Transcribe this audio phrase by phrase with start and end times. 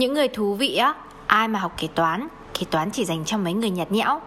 [0.00, 0.94] Những người thú vị á,
[1.26, 4.20] ai mà học kế toán, kế toán chỉ dành cho mấy người nhạt nhẽo.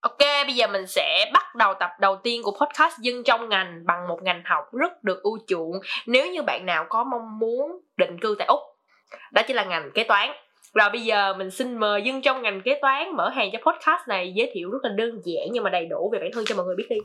[0.00, 3.82] Ok, bây giờ mình sẽ bắt đầu tập đầu tiên của podcast Dân trong ngành
[3.86, 5.72] bằng một ngành học rất được ưu chuộng
[6.06, 8.60] nếu như bạn nào có mong muốn định cư tại Úc.
[9.32, 10.30] Đó chính là ngành kế toán.
[10.74, 14.08] Rồi bây giờ mình xin mời Dân trong ngành kế toán mở hàng cho podcast
[14.08, 16.54] này giới thiệu rất là đơn giản nhưng mà đầy đủ về bản thân cho
[16.54, 16.96] mọi người biết đi.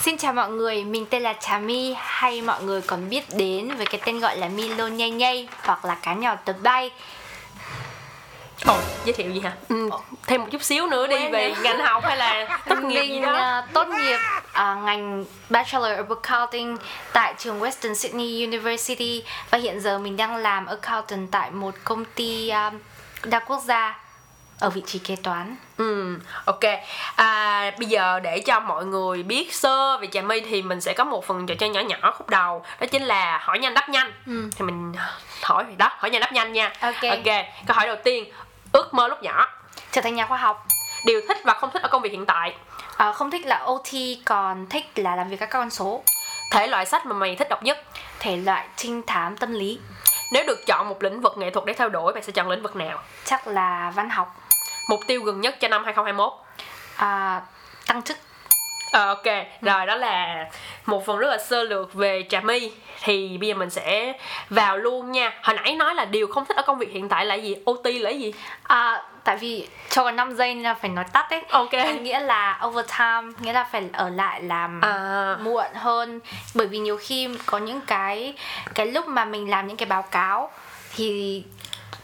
[0.00, 3.68] Xin chào mọi người, mình tên là Trà My hay mọi người còn biết đến
[3.76, 6.90] với cái tên gọi là Milo Nhây Nhây hoặc là cá nhỏ tập bay.
[8.66, 9.52] Ồ, giới thiệu gì hả?
[9.68, 9.90] Ừ,
[10.26, 11.60] thêm một chút xíu nữa đi Quên về nữa.
[11.62, 13.62] ngành học hay là tốt nghiệp gì đó.
[13.72, 14.18] tốt nghiệp
[14.52, 16.76] à, ngành Bachelor of Accounting
[17.12, 22.04] tại trường Western Sydney University và hiện giờ mình đang làm accountant tại một công
[22.04, 22.70] ty à,
[23.24, 23.98] đa quốc gia
[24.62, 25.56] ở vị trí kế toán.
[25.76, 26.60] Ừ, ok.
[27.16, 30.92] À, bây giờ để cho mọi người biết sơ về Trà My thì mình sẽ
[30.94, 33.88] có một phần trò chơi nhỏ nhỏ khúc đầu đó chính là hỏi nhanh đáp
[33.88, 34.12] nhanh.
[34.26, 34.50] Ừ.
[34.56, 34.92] Thì mình
[35.42, 36.72] hỏi đó, hỏi nhanh đáp nhanh nha.
[36.80, 37.02] Ok.
[37.02, 37.34] Ok.
[37.66, 38.24] Câu hỏi đầu tiên,
[38.72, 39.48] ước mơ lúc nhỏ,
[39.92, 40.66] Trở thành nhà khoa học.
[41.06, 42.54] điều thích và không thích ở công việc hiện tại,
[42.96, 43.88] À, không thích là OT
[44.24, 46.02] còn thích là làm việc các con số.
[46.52, 47.84] thể loại sách mà mày thích đọc nhất.
[48.18, 49.78] Thể loại trinh thám tâm lý
[50.32, 52.62] Nếu được chọn một lĩnh vực nghệ thuật để theo đuổi, bạn sẽ chọn lĩnh
[52.62, 52.98] vực nào?
[53.24, 54.36] chắc là văn học.
[54.88, 56.32] Mục tiêu gần nhất cho năm 2021.
[56.96, 57.40] À,
[57.86, 58.16] tăng chức.
[58.92, 59.24] Ờ, ok,
[59.60, 60.46] rồi đó là
[60.86, 62.72] một phần rất là sơ lược về Trà My.
[63.02, 64.12] Thì bây giờ mình sẽ
[64.50, 65.32] vào luôn nha.
[65.42, 67.56] Hồi nãy nói là điều không thích ở công việc hiện tại là gì?
[67.64, 68.34] OT là gì?
[68.62, 71.42] À, tại vì cho còn 5 giây nên là phải nói tắt ấy.
[71.50, 71.72] Ok.
[72.00, 76.20] Nghĩa là overtime nghĩa là phải ở lại làm À, muộn hơn.
[76.54, 78.34] Bởi vì nhiều khi có những cái
[78.74, 80.50] cái lúc mà mình làm những cái báo cáo
[80.96, 81.42] thì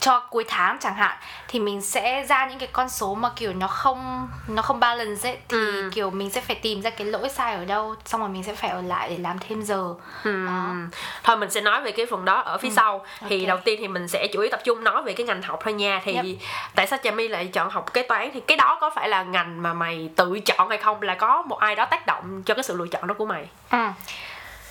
[0.00, 1.16] cho cuối tháng chẳng hạn
[1.48, 5.28] thì mình sẽ ra những cái con số mà kiểu nó không nó không balance
[5.30, 5.90] ấy thì Ừ.
[5.94, 8.54] kiểu mình sẽ phải tìm ra cái lỗi sai ở đâu xong rồi mình sẽ
[8.54, 9.94] phải ở lại để làm thêm giờ
[10.24, 10.90] ừm.
[11.24, 13.48] Thôi mình sẽ nói về cái phần đó ở phía sau Thì ok.
[13.48, 15.72] đầu tiên thì mình sẽ chủ yếu tập trung nói về cái ngành học thôi
[15.72, 16.24] nha Thì Yep.
[16.74, 19.22] tại sao Trà My lại chọn học kế toán Thì cái đó có phải là
[19.22, 22.54] ngành mà mày tự chọn hay không Là có một ai đó tác động cho
[22.54, 23.78] cái sự lựa chọn đó của mày Ừ.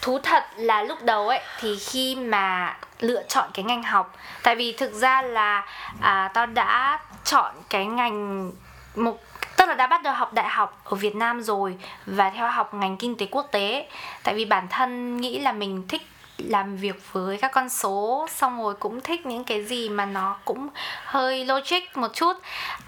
[0.02, 4.16] Thú thật là lúc đầu ấy thì khi mà lựa chọn cái ngành học.
[4.44, 5.66] Tại vì thực ra là
[6.02, 8.52] à, tao đã chọn cái ngành
[8.96, 9.18] một
[9.58, 12.74] tức là đã bắt đầu học đại học ở Việt Nam rồi và theo học
[12.74, 13.90] ngành kinh tế quốc tế.
[14.24, 16.02] Tại vì bản thân nghĩ là mình thích
[16.38, 20.36] làm việc với các con số xong rồi cũng thích những cái gì mà nó
[20.46, 20.68] cũng
[21.06, 22.34] hơi logic một chút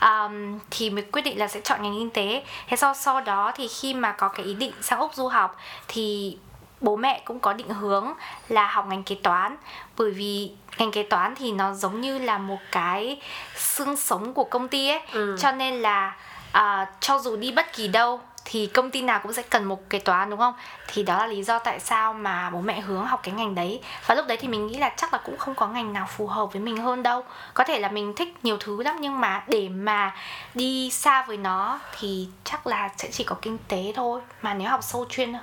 [0.02, 2.44] um, thì mình quyết định là sẽ chọn ngành kinh tế.
[2.68, 5.58] Thế sau sau đó thì khi mà có cái ý định sang úc du học
[5.88, 6.38] thì
[6.82, 8.14] bố mẹ cũng có định hướng
[8.50, 9.58] là học ngành kế toán
[9.98, 13.22] bởi vì ngành kế toán thì nó giống như là một cái
[13.56, 15.36] xương sống của công ty ấy Ừ.
[15.40, 16.16] cho nên là
[16.52, 19.90] à, cho dù đi bất kỳ đâu thì công ty nào cũng sẽ cần một
[19.90, 20.54] kế toán đúng không?
[20.88, 23.82] Thì đó là lý do tại sao mà bố mẹ hướng học cái ngành đấy.
[24.06, 26.28] Và lúc đấy thì mình nghĩ là chắc là cũng không có ngành nào phù
[26.28, 27.24] hợp với mình hơn đâu.
[27.54, 30.16] Có thể là mình thích nhiều thứ lắm nhưng mà để mà
[30.54, 34.22] đi xa với nó thì chắc là sẽ chỉ có kinh tế thôi.
[34.42, 35.34] Mà nếu học sâu chuyên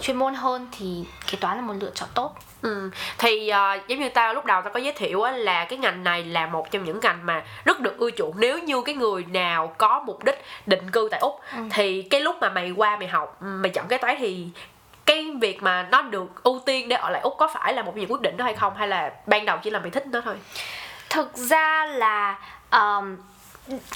[0.00, 2.34] chuyên môn hơn thì kế toán là một lựa chọn tốt.
[2.62, 2.90] Ừ.
[3.18, 6.04] Thì ờ, giống như tao lúc đầu tao có giới thiệu á, là cái ngành
[6.04, 8.40] này là một trong những ngành mà rất được ưa chuộng.
[8.40, 11.58] Nếu như cái người nào có mục đích định cư tại úc Ừ.
[11.70, 14.46] thì cái lúc mà mày qua mày học mày chọn kế toán thì
[15.06, 17.96] cái việc mà nó được ưu tiên để ở lại úc có phải là một
[17.96, 18.72] những quyết định đó hay không?
[18.76, 20.36] Hay là ban đầu chỉ là mày thích nó thôi?
[21.10, 22.38] Thực ra là
[22.70, 23.16] um,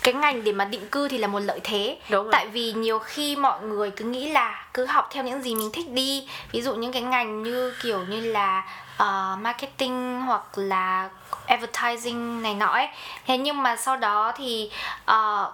[0.02, 1.98] cái ngành để mà định cư thì là một lợi thế.
[2.10, 2.32] Đúng rồi.
[2.32, 5.70] Tại vì nhiều khi mọi người cứ nghĩ là cứ học theo những gì mình
[5.72, 6.28] thích đi.
[6.52, 8.64] Ví dụ những cái ngành như kiểu như là
[8.96, 11.08] ờ, marketing hoặc là
[11.46, 12.88] advertising này nọ ấy.
[13.26, 14.70] Thế nhưng mà sau đó thì
[15.04, 15.52] ờ,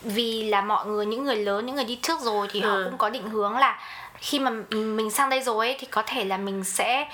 [0.00, 2.82] vì là mọi người những người lớn những người đi trước rồi thì họ Ừ.
[2.84, 3.78] cũng có định hướng là
[4.20, 7.08] khi mà mình sang đây rồi ấy, thì có thể là mình sẽ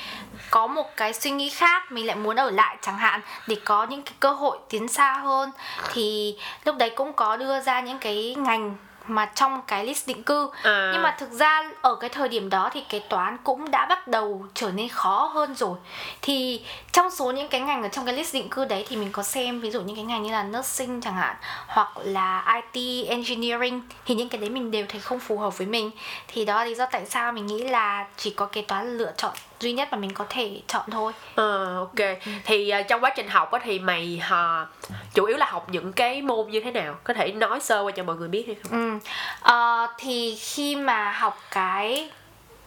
[0.50, 3.84] có một cái suy nghĩ khác mình lại muốn ở lại chẳng hạn để có
[3.86, 5.50] những cái cơ hội tiến xa hơn
[5.92, 10.22] thì lúc đấy cũng có đưa ra những cái ngành mà trong cái list định
[10.22, 10.50] cư.
[10.62, 13.86] À, nhưng mà thực ra ở cái thời điểm đó thì kế toán cũng đã
[13.86, 15.78] bắt đầu trở nên khó hơn rồi.
[16.22, 19.12] Thì trong số những cái ngành ở trong cái list định cư đấy thì mình
[19.12, 21.36] có xem ví dụ những cái ngành như là nursing chẳng hạn
[21.66, 25.66] hoặc là IT engineering thì những cái đấy mình đều thấy không phù hợp với
[25.66, 25.90] mình.
[26.28, 29.12] Thì đó là lý do tại sao mình nghĩ là chỉ có kế toán lựa
[29.16, 29.32] chọn
[29.64, 31.12] duy nhất mà mình có thể chọn thôi.
[31.34, 32.18] Ờ, ok.
[32.44, 34.66] Thì ờ, trong quá trình học á thì mày ờ,
[35.14, 36.94] chủ yếu là học những cái môn như thế nào?
[37.04, 38.72] Có thể nói sơ qua cho mọi người biết hay không?
[38.72, 39.08] Ừ.
[39.40, 42.10] Ờ, thì khi mà học cái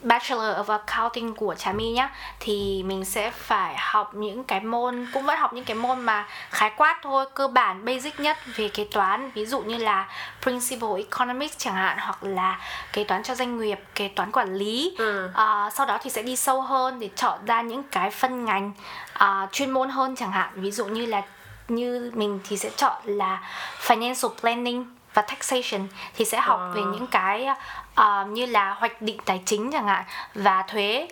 [0.01, 2.09] Bachelor of Accounting của Trà My nhá
[2.39, 6.27] thì mình sẽ phải học những cái môn cũng vẫn học những cái môn mà
[6.49, 9.31] khái quát thôi cơ bản basic nhất về kế toán.
[9.31, 10.07] Ví dụ như là
[10.41, 12.59] Principal Economics chẳng hạn hoặc là
[12.93, 14.95] kế toán cho doanh nghiệp kế toán quản lý.
[14.97, 15.29] Ừ.
[15.33, 18.71] à, sau đó thì sẽ đi sâu hơn để chọn ra những cái phân ngành
[19.13, 20.49] à, chuyên môn hơn chẳng hạn.
[20.55, 21.21] Ví dụ như là
[21.67, 23.41] như mình thì sẽ chọn là
[23.81, 26.71] financial planning và taxation thì sẽ học Ờ.
[26.75, 27.47] về những cái
[27.95, 30.03] à, như là hoạch định tài chính chẳng hạn
[30.35, 31.07] và thuế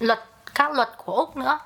[0.00, 0.24] luật
[0.54, 1.58] các luật của úc nữa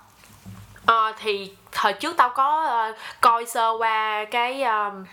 [0.86, 5.04] Ờ, thì thời trước tao có ờ, coi sơ qua cái um,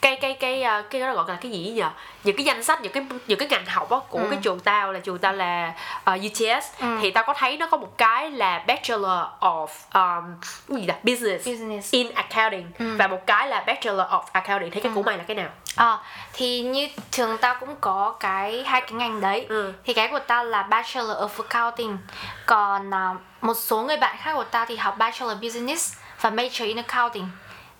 [0.00, 1.82] cái cái cái ờ, cái đó gọi là cái gì nhỉ
[2.24, 4.26] những cái danh sách những cái những cái ngành học á của Ừ.
[4.30, 5.72] cái trường tao là trường tao là
[6.04, 6.98] ờ, UTS Ừ.
[7.02, 9.10] thì tao có thấy nó có một cái là Bachelor
[9.40, 10.34] of um,
[10.68, 12.96] cái gì là business business in accounting Ừ.
[12.98, 14.94] và một cái là Bachelor of accounting thì cái Ừ.
[14.94, 15.98] của mày là cái nào à,
[16.32, 19.72] thì như trường tao cũng có cái hai cái ngành đấy ừ.
[19.84, 21.98] thì cái của tao là Bachelor of Accounting
[22.46, 26.68] còn à, một số người bạn khác của tao thì học Bachelor Business và Major
[26.68, 27.28] in Accounting.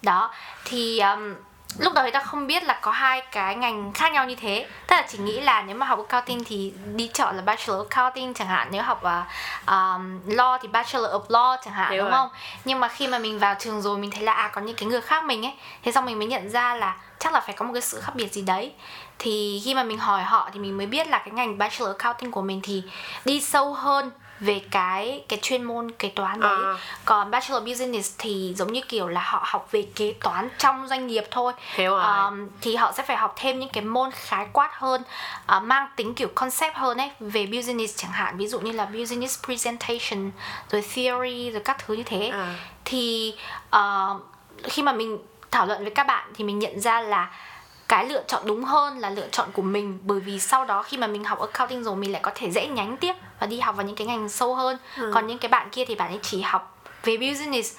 [0.02, 0.34] Đó
[0.64, 1.34] thì um,
[1.78, 4.66] lúc đầu thì tao không biết là có hai cái ngành khác nhau như thế.
[4.86, 7.86] Tức là chỉ nghĩ là nếu mà học accounting thì đi chọn là bachelor of
[7.88, 9.26] accounting chẳng hạn nếu học uh,
[9.66, 12.18] um, law thì bachelor of law chẳng hạn Hiểu đúng rồi.
[12.18, 12.28] không?
[12.64, 14.88] Nhưng mà khi mà mình vào trường rồi mình thấy là à có những cái
[14.88, 17.66] người khác mình ấy thế xong mình mới nhận ra là chắc là phải có
[17.66, 18.72] một cái sự khác biệt gì đấy.
[19.18, 22.32] Thì khi mà mình hỏi họ thì mình mới biết là cái ngành bachelor accounting
[22.32, 22.82] của mình thì
[23.24, 24.10] đi sâu hơn
[24.40, 26.56] về cái cái chuyên môn kế toán đấy.
[26.62, 26.78] Ờ.
[27.04, 31.06] còn bachelor business thì giống như kiểu là họ học về kế toán trong doanh
[31.06, 31.52] nghiệp thôi.
[31.74, 32.24] Hiểu rồi.
[32.24, 35.02] Um, thì họ sẽ phải học thêm những cái môn khái quát hơn
[35.56, 38.36] uh, mang tính kiểu concept hơn ấy về business chẳng hạn.
[38.36, 40.30] Ví dụ như là business presentation
[40.70, 42.28] rồi theory rồi các thứ như thế.
[42.28, 42.46] Ờ.
[42.84, 43.34] thì
[43.76, 44.22] uh,
[44.64, 45.18] khi mà mình
[45.50, 47.30] thảo luận với các bạn thì mình nhận ra là
[47.88, 50.96] cái lựa chọn đúng hơn là lựa chọn của mình bởi vì sau đó khi
[50.96, 53.76] mà mình học accounting rồi mình lại có thể dễ nhánh tiếp và đi học
[53.76, 55.10] vào những cái ngành sâu hơn Ừ.
[55.14, 57.76] còn những cái bạn kia thì bạn ấy chỉ học về business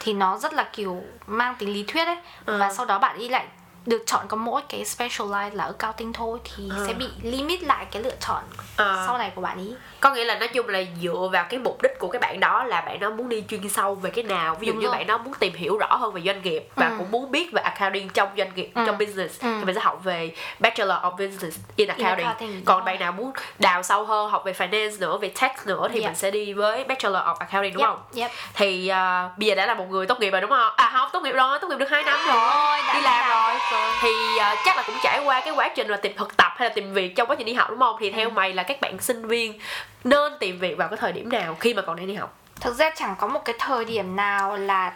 [0.00, 2.16] thì nó rất là kiểu mang tính lý thuyết ấy
[2.46, 2.58] Ừ.
[2.58, 3.46] và sau đó bạn ấy lại
[3.86, 6.84] được chọn có mỗi cái specialize là accounting thôi thì Ừ.
[6.86, 8.42] sẽ bị limit lại cái lựa chọn
[8.76, 9.04] Ờ.
[9.06, 11.82] sau này của bạn ấy có nghĩa là nói chung là dựa vào cái mục
[11.82, 14.54] đích của cái bạn đó là bạn đó muốn đi chuyên sâu về cái nào
[14.54, 14.96] ví dụ Đúng như rồi.
[14.96, 16.94] bạn đó muốn tìm hiểu rõ hơn về doanh nghiệp và Ừ.
[16.98, 18.82] cũng muốn biết về accounting trong doanh nghiệp Ừ.
[18.86, 19.56] trong business Ừ.
[19.58, 20.30] thì mình sẽ học về
[20.60, 24.52] bachelor of business in accounting, accounting, còn bạn nào muốn đào sâu hơn học về
[24.52, 26.10] finance nữa về tax nữa thì Yeah.
[26.10, 28.30] mình sẽ đi với bachelor of accounting đúng yep, không yep.
[28.54, 31.08] thì à, bây giờ đã là một người tốt nghiệp rồi đúng không à không
[31.12, 33.60] tốt nghiệp rồi tốt nghiệp được 2 năm rồi đi làm rồi
[34.00, 36.68] thì à, chắc là cũng trải qua cái quá trình là tìm thực tập hay
[36.68, 38.32] là tìm việc trong quá trình đi học đúng không thì theo Ừ.
[38.32, 39.58] mày là các bạn sinh viên
[40.04, 42.74] nên tìm việc vào cái thời điểm nào khi mà còn đang đi học thực
[42.74, 44.92] ra chẳng có một cái thời điểm nào là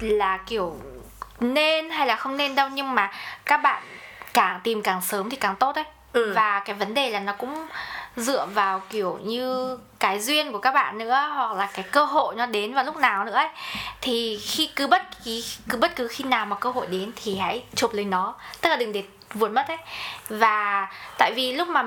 [0.00, 0.76] là kiểu
[1.40, 3.10] nên hay là không nên đâu nhưng mà
[3.44, 3.82] các bạn
[4.34, 6.32] càng tìm càng sớm thì càng tốt đấy Ừ.
[6.36, 7.66] và cái vấn đề là nó cũng
[8.16, 12.34] dựa vào kiểu như cái duyên của các bạn nữa, hoặc là cái cơ hội
[12.34, 13.48] nó đến vào lúc nào nữa ấy,
[14.00, 17.36] thì khi cứ bất kỳ cứ bất cứ khi nào mà cơ hội đến thì
[17.36, 18.34] hãy chụp lấy nó.
[18.60, 19.02] Tức là đừng để
[19.34, 19.78] vụt mất ấy.
[20.28, 20.88] Và
[21.18, 21.84] tại vì lúc mà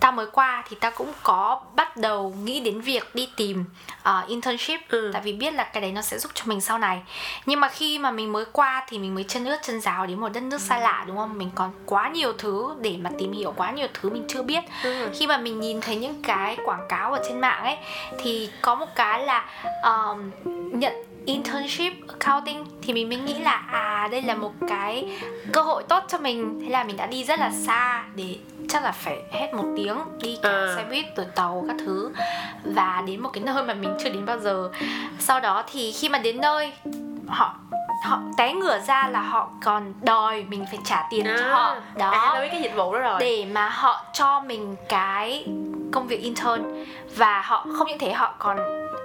[0.00, 3.64] tao mới qua thì tao cũng có bắt đầu nghĩ đến việc đi tìm
[4.00, 4.80] uh, internship.
[4.88, 5.10] Ừ.
[5.12, 7.02] tại vì biết là cái đấy nó sẽ giúp cho mình sau này.
[7.46, 10.20] Nhưng mà khi mà mình mới qua thì mình mới chân ướt chân ráo đến
[10.20, 11.38] một đất nước xa lạ đúng không?
[11.38, 14.64] Mình còn quá nhiều thứ để mà tìm hiểu quá nhiều thứ mình chưa biết.
[14.82, 15.08] Ừ.
[15.14, 17.76] khi mà mình nhìn thấy những cái quảng cáo ở trên mạng ấy
[18.22, 19.44] thì có một cái là
[19.84, 20.30] um,
[20.80, 25.18] nhận internship accounting thì mình mới nghĩ là à đây là một cái
[25.52, 26.60] cơ hội tốt cho mình.
[26.62, 28.36] Thế là mình đã đi rất là xa để
[28.68, 30.74] chắc là phải hết một tiếng đi cả À.
[30.76, 32.10] xe buýt rồi tàu các thứ.
[32.64, 34.70] Và đến một cái nơi mà mình chưa đến bao giờ.
[35.18, 36.72] Sau đó thì khi mà đến nơi
[37.28, 37.54] họ
[38.04, 41.76] họ té ngửa ra là họ còn đòi mình phải trả tiền cho họ.
[41.94, 42.10] Đó.
[42.10, 43.16] à tao biết cái dịch vụ đó rồi.
[43.20, 45.46] Để mà họ cho mình cái
[45.92, 46.84] công việc intern
[47.16, 48.58] và họ không những thế họ còn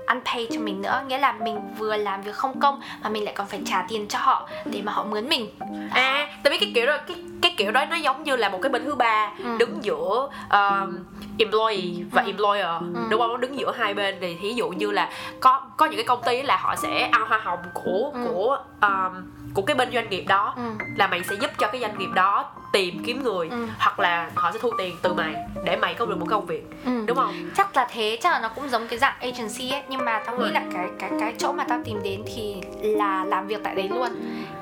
[0.08, 1.02] unpaid cho mình nữa.
[1.08, 4.08] Nghĩa là mình vừa làm việc không công mà mình lại còn phải trả tiền
[4.08, 5.50] cho họ để mà họ mướn mình.
[5.92, 8.60] À tao biết cái kiểu đó cái cái kiểu đó nó giống như là một
[8.62, 9.58] cái bên thứ ba Ừ.
[9.60, 10.98] đứng giữa um,
[11.40, 12.26] employee và Ừ.
[12.26, 13.08] employer Ừ.
[13.10, 15.10] đúng không nó đứng giữa hai bên thì thí dụ như là
[15.40, 18.20] có có những cái công ty là họ sẽ ăn hoa hồng của Ừ.
[18.28, 19.24] của um,
[19.54, 20.62] của cái bên doanh nghiệp đó ừ.
[20.98, 23.68] là mày sẽ giúp cho cái doanh nghiệp đó tìm kiếm người Ừ.
[23.80, 26.64] hoặc là họ sẽ thu tiền từ mày để mày có được một công việc
[26.86, 27.04] Ừ.
[27.08, 27.34] đúng không?
[27.58, 30.38] Chắc là thế chắc là nó cũng giống cái dạng agency ấy nhưng mà tao
[30.38, 30.52] nghĩ Ừ.
[30.52, 33.90] là cái cái cái chỗ mà tao tìm đến thì là làm việc tại đấy
[33.90, 34.10] luôn.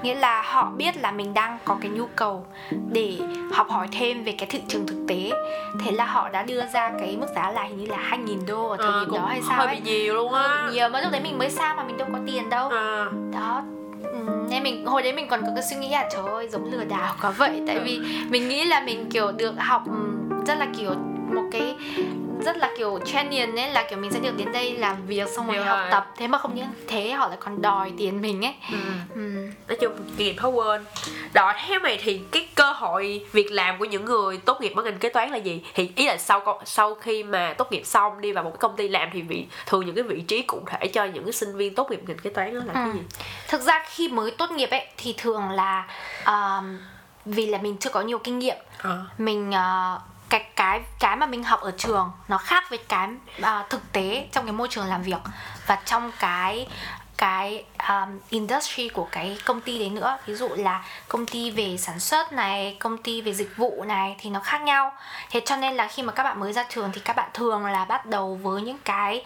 [0.04, 2.46] Nghĩa là họ biết là mình đang có cái nhu cầu
[2.92, 3.18] để
[3.54, 5.32] học hỏi thêm về cái thị trường thực tế.
[5.86, 8.68] Thế là họ đã đưa ra cái mức giá là hình như là 2.000 đô
[8.70, 9.76] ở thời Ờ, điểm đó hay sao hơi ấy.
[9.76, 10.70] bị nhiều luôn á.
[10.74, 12.70] Nhiều mà lúc đấy mình mới sang mà mình đâu có tiền đâu.
[12.70, 13.62] À, đó
[14.50, 16.84] nên mình hồi đấy mình còn có cái suy nghĩ là trời ơi giống lừa
[16.84, 17.62] đảo quá vậy.
[17.68, 18.00] Tại vì
[18.30, 19.84] mình nghĩ là mình kiểu được học
[20.48, 20.92] rất là kiểu
[21.36, 21.76] một cái
[22.46, 25.48] rất là kiểu training ấy là kiểu mình sẽ được đến đây làm việc xong
[25.48, 25.92] rồi Hiểu học rồi.
[25.92, 28.78] tập thế mà không những thế họ lại còn đòi tiền mình ấy ừ.
[29.16, 29.48] ừ.
[29.68, 30.86] nói chung nghiệp khó quên
[31.34, 35.00] rồi theo mày thì cái cơ hội việc làm của những người tốt nghiệp marketing
[35.00, 38.32] kế toán là gì thì ý là sau sau khi mà tốt nghiệp xong đi
[38.32, 40.88] vào một cái công ty làm thì vị thường những cái vị trí cụ thể
[40.88, 42.92] cho những cái sinh viên tốt nghiệp ngành kế toán đó là cái Ừ.
[42.94, 43.00] gì
[43.50, 45.88] thực ra khi mới tốt nghiệp ấy thì thường là
[46.26, 46.78] um,
[47.26, 49.00] vì là mình chưa có nhiều kinh nghiệm Ờ.
[49.18, 53.10] mình uh, cái cái cái mà mình học ở trường nó khác với cái
[53.40, 55.22] uh, thực tế trong cái môi trường làm việc.
[55.68, 56.68] Và trong cái
[57.18, 61.78] cái um, industry của cái công ty đấy nữa ví dụ là công ty về
[61.78, 64.92] sản xuất này công ty về dịch vụ này thì nó khác nhau.
[65.32, 67.66] Thế cho nên là khi mà các bạn mới ra trường thì các bạn thường
[67.66, 69.26] là bắt đầu với những cái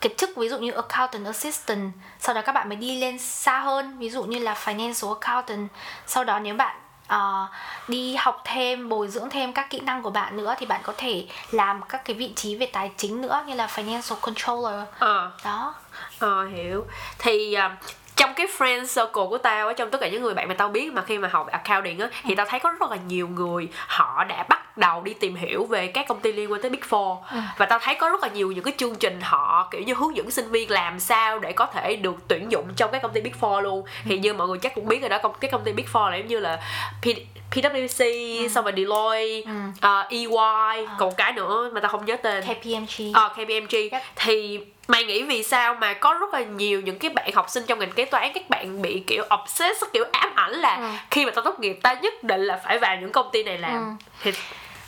[0.00, 3.58] cái chức ví dụ như accountant assistant sau đó các bạn mới đi lên xa
[3.58, 3.98] hơn.
[3.98, 5.68] Ví dụ như là financial accountant.
[6.06, 7.46] Sau đó nếu bạn ờ,
[7.88, 10.92] đi học thêm bồi dưỡng thêm các kỹ năng của bạn nữa thì bạn có
[10.96, 14.80] thể làm các cái vị trí về tài chính nữa như là financial controller.
[14.98, 15.30] Ờ.
[15.44, 15.74] đó.
[16.18, 16.86] Ờ hiểu.
[17.18, 17.76] Thì à,
[18.16, 20.68] trong cái friend circle của tao á trong tất cả những người bạn mà tao
[20.68, 23.68] biết mà khi mà học accounting á thì tao thấy có rất là nhiều người
[23.86, 26.80] họ đã bắt đầu đi tìm hiểu về các công ty liên quan tới Big
[26.90, 27.16] Four.
[27.32, 27.38] Ừ.
[27.58, 30.16] và tao thấy có rất là nhiều những cái chương trình họ kiểu như hướng
[30.16, 33.20] dẫn sinh viên làm sao để có thể được tuyển dụng trong các công ty
[33.20, 33.84] Big Four luôn.
[34.04, 36.10] Thì như mọi người chắc cũng biết rồi đó công cái công ty Big Four
[36.10, 36.58] là giống như là
[37.02, 37.06] P,
[37.52, 39.88] PwC xong rồi Deloitte Ừ.
[39.88, 42.44] uh, EY còn cái nữa mà tao không nhớ tên.
[42.44, 44.02] KPMG Ờ, KPMG Yep.
[44.16, 47.64] thì mày nghĩ vì sao mà có rất là nhiều những cái bạn học sinh
[47.66, 50.90] trong ngành kế toán các bạn bị kiểu obsessed kiểu ám ảnh là Ừ.
[51.10, 53.58] khi mà tao tốt nghiệp tao nhất định là phải vào những công ty này
[53.58, 54.04] làm Ừ.
[54.22, 54.32] thì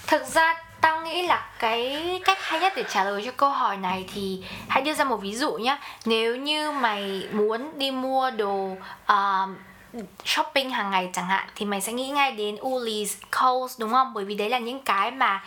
[0.07, 3.77] thực ra tao nghĩ là cái cách hay nhất để trả lời cho câu hỏi
[3.77, 8.31] này thì hãy đưa ra một ví dụ nhé nếu như mày muốn đi mua
[8.31, 8.77] đồ
[9.09, 9.57] um,
[10.25, 13.07] shopping hàng ngày chẳng hạn thì mày sẽ nghĩ ngay đến Woolies,
[13.41, 15.43] Coles đúng không bởi vì đấy là những cái mà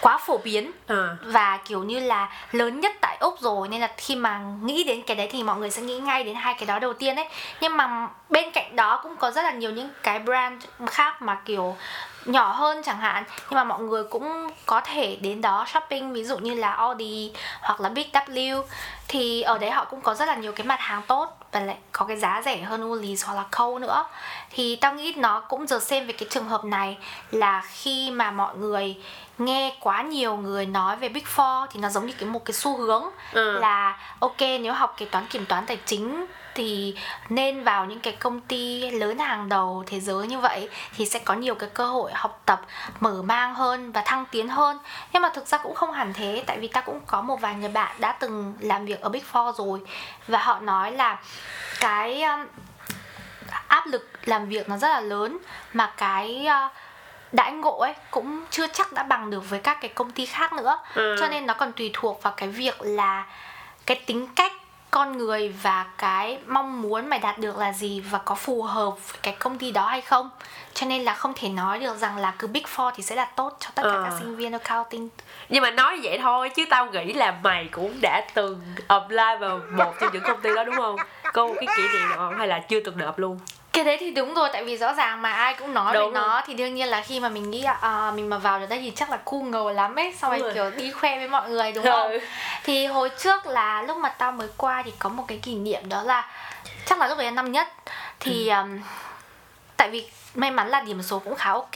[0.00, 3.88] quá phổ biến ờ và kiểu như là lớn nhất tại Úc rồi nên là
[3.96, 6.66] khi mà nghĩ đến cái đấy thì mọi người sẽ nghĩ ngay đến hai cái
[6.66, 7.28] đó đầu tiên ấy.
[7.60, 11.34] Nhưng mà bên cạnh đó cũng có rất là nhiều những cái brand khác mà
[11.44, 11.76] kiểu
[12.24, 16.24] nhỏ hơn chẳng hạn nhưng mà mọi người cũng có thể đến đó shopping ví
[16.24, 18.62] dụ như là Audi hoặc là Big W.
[19.08, 21.76] Thì ở đấy họ cũng có rất là nhiều cái mặt hàng tốt và lại
[21.92, 24.04] có cái giá rẻ hơn Woolies hoặc là Coles nữa.
[24.50, 26.98] Thì tao nghĩ nó cũng giờ xem về cái trường hợp này
[27.30, 28.96] là khi mà mọi người
[29.40, 32.52] nghe quá nhiều người nói về Big Four thì nó giống như cái một cái
[32.54, 33.58] xu hướng Ừ.
[33.58, 36.96] là ok nếu học kế toán kiểm toán tài chính thì
[37.28, 41.18] nên vào những cái công ty lớn hàng đầu thế giới như vậy thì sẽ
[41.18, 42.60] có nhiều cái cơ hội học tập
[43.00, 44.78] mở mang hơn và thăng tiến hơn
[45.12, 47.54] nhưng mà thực ra cũng không hẳn thế tại vì ta cũng có một vài
[47.54, 49.80] người bạn đã từng làm việc ở Big Four rồi
[50.28, 51.18] và họ nói là
[51.80, 52.46] cái um,
[53.68, 55.38] áp lực làm việc nó rất là lớn
[55.72, 56.72] mà cái uh,
[57.32, 60.52] đãi ngộ ấy cũng chưa chắc đã bằng được với các cái công ty khác
[60.52, 60.78] nữa.
[60.94, 61.16] Ừ.
[61.20, 63.26] cho nên nó còn tùy thuộc vào cái việc là
[63.86, 64.52] cái tính cách
[64.90, 68.90] con người và cái mong muốn mày đạt được là gì và có phù hợp
[69.12, 70.30] với cái công ty đó hay không.
[70.74, 73.24] Cho nên là không thể nói được rằng là cứ big four thì sẽ là
[73.24, 74.04] tốt cho tất cả Ờ.
[74.04, 75.08] các sinh viên accounting.
[75.48, 79.60] Nhưng mà nói vậy thôi chứ tao nghĩ là mày cũng đã từng apply vào
[79.70, 80.96] một trong những công ty đó đúng không?
[81.32, 82.38] Có một cái kỷ niệm nào không?
[82.38, 83.38] Hay là chưa từng nộp luôn
[83.72, 86.20] cái đấy thì đúng rồi tại vì rõ ràng mà ai cũng nói Đúng về
[86.20, 88.78] nó thì đương nhiên là khi mà mình nghĩ à, mình mà vào được đây
[88.80, 90.54] thì chắc là cool ngầu lắm ấy xong rồi rồi.
[90.54, 92.18] kiểu đi khoe với mọi người đúng không Ừ.
[92.64, 95.88] thì hồi trước là lúc mà tao mới qua thì có một cái kỷ niệm
[95.88, 96.28] đó là
[96.86, 97.68] chắc là lúc đấy là năm nhất
[98.20, 98.54] thì Ừ.
[98.60, 98.78] um,
[99.76, 101.74] tại vì may mắn là điểm số cũng khá ok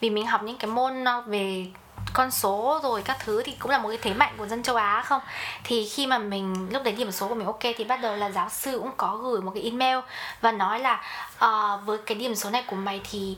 [0.00, 1.66] vì mình học những cái môn uh, về
[2.14, 4.76] con số rồi các thứ thì cũng là một cái thế mạnh của dân châu
[4.76, 5.22] Á không?
[5.64, 8.30] Thì khi mà mình lúc đấy điểm số của mình ok thì bắt đầu là
[8.30, 9.98] giáo sư cũng có gửi một cái email
[10.40, 11.02] và nói là
[11.44, 13.36] uh, với cái điểm số này của mày thì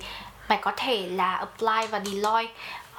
[0.49, 2.55] mày có thể là apply và Deloitte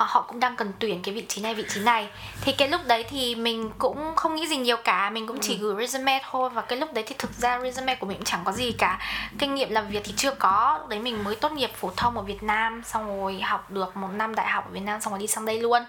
[0.06, 2.08] họ cũng đang cần tuyển cái vị trí này vị trí này.
[2.42, 5.10] Thì cái lúc đấy thì mình cũng không nghĩ gì nhiều cả.
[5.10, 6.50] Mình cũng chỉ gửi resume thôi.
[6.50, 9.00] Và cái lúc đấy thì thực ra resume của mình cũng chẳng có gì cả.
[9.40, 10.78] Kinh nghiệm làm việc thì chưa có.
[10.80, 13.98] Lúc đấy mình mới tốt nghiệp phổ thông ở Việt Nam xong rồi học được
[13.98, 15.86] một năm đại học ở Việt Nam xong rồi đi sang đây luôn.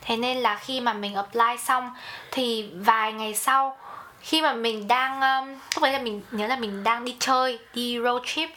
[0.00, 1.90] Thế nên là khi mà mình apply xong
[2.30, 3.76] thì vài ngày sau
[4.20, 7.58] khi mà mình đang um, lúc đấy là mình nhớ là mình đang đi chơi
[7.74, 8.50] đi road trip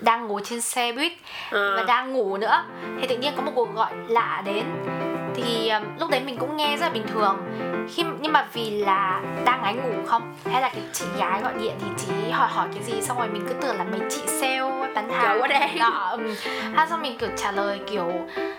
[0.00, 1.12] đang ngồi trên xe buýt
[1.50, 1.74] Ừ.
[1.76, 2.64] và đang ngủ nữa.
[3.00, 4.64] Thì tự nhiên có một cuộc gọi lạ đến.
[5.34, 7.36] Thì um, lúc đấy mình cũng nghe rất là bình thường.
[7.94, 10.34] Khi nhưng mà vì là đang ngáy ngủ không?
[10.52, 13.28] Hay là cái chị gái gọi điện thì chỉ hỏi hỏi cái gì xong rồi
[13.28, 14.60] mình cứ tưởng là mấy chị sale
[14.94, 15.70] bán hàng quá đáng.
[15.78, 16.16] đó
[16.74, 18.04] ha, xong mình kiểu trả lời kiểu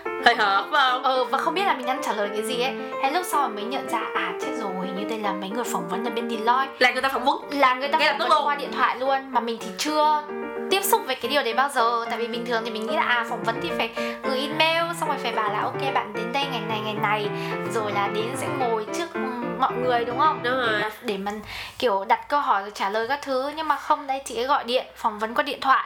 [0.04, 0.72] hơi phải không?
[1.02, 2.74] Ờ và không biết là mình đang trả lời cái gì ấy.
[3.02, 5.64] Hay lúc sau mới nhận ra à chết rồi hình như đây là mấy người
[5.64, 6.72] phỏng vấn ở bên Deloitte.
[6.78, 7.36] Là người ta phỏng vấn.
[7.50, 8.46] Là người ta lập phỏng vấn luôn.
[8.46, 10.22] qua điện thoại luôn mà mình thì chưa
[10.70, 12.04] tiếp xúc với cái điều đấy bao giờ?
[12.10, 13.90] Tại vì bình thường thì mình nghĩ là à phỏng vấn thì phải
[14.22, 17.28] gửi email, xong rồi phải bảo là, ok, bạn đến đây ngày này ngày này.
[17.74, 19.20] Rồi là đến sẽ ngồi trước ừ,
[19.58, 20.42] mọi người đúng không?
[20.42, 20.82] Đúng rồi.
[21.02, 21.40] Để mình
[21.78, 24.46] kiểu đặt câu hỏi rồi trả lời các thứ nhưng mà không đây chị ấy
[24.46, 25.84] gọi điện phỏng vấn qua điện thoại.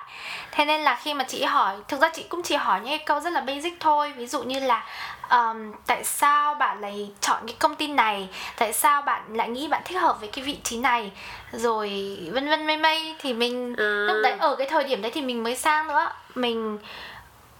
[0.51, 3.07] Thế nên là khi mà chị hỏi thực ra chị cũng chỉ hỏi những cái
[3.07, 4.13] câu rất là basic thôi.
[4.17, 4.85] Ví dụ như là
[5.31, 8.29] um, tại sao bạn lại chọn cái công ty này?
[8.57, 11.13] Tại sao bạn lại nghĩ bạn thích hợp với cái vị trí này?
[11.53, 14.07] Rồi vân vân mây mây thì mình ừ.
[14.07, 16.13] lúc đấy ở cái thời điểm đấy thì mình mới sang nữa.
[16.35, 16.79] Mình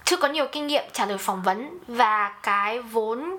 [0.05, 3.37] chưa có nhiều kinh nghiệm trả lời phỏng vấn và cái vốn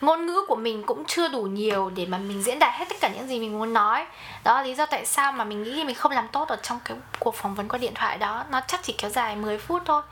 [0.00, 2.96] ngôn ngữ của mình cũng chưa đủ nhiều để mà mình diễn đạt hết tất
[3.00, 4.06] cả những gì mình muốn nói.
[4.44, 6.78] Đó là lý do tại sao mà mình nghĩ mình không làm tốt ở trong
[6.84, 8.44] cái cuộc phỏng vấn qua điện thoại đó.
[8.50, 10.02] Nó chắc chỉ kéo dài 10 phút thôi.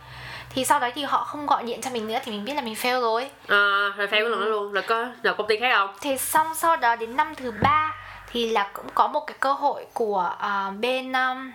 [0.50, 2.62] Thì sau đấy thì họ không gọi điện cho mình nữa thì mình biết là
[2.62, 3.30] mình fail rồi.
[3.48, 4.48] À rồi fail ừ.
[4.48, 4.72] luôn.
[4.72, 5.94] Rồi có là công ty khác không?
[6.00, 7.94] Thì xong sau đó đến năm thứ ba
[8.32, 11.52] thì là cũng có một cái cơ hội của uh, bên um,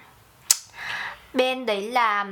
[1.33, 2.25] bên đấy là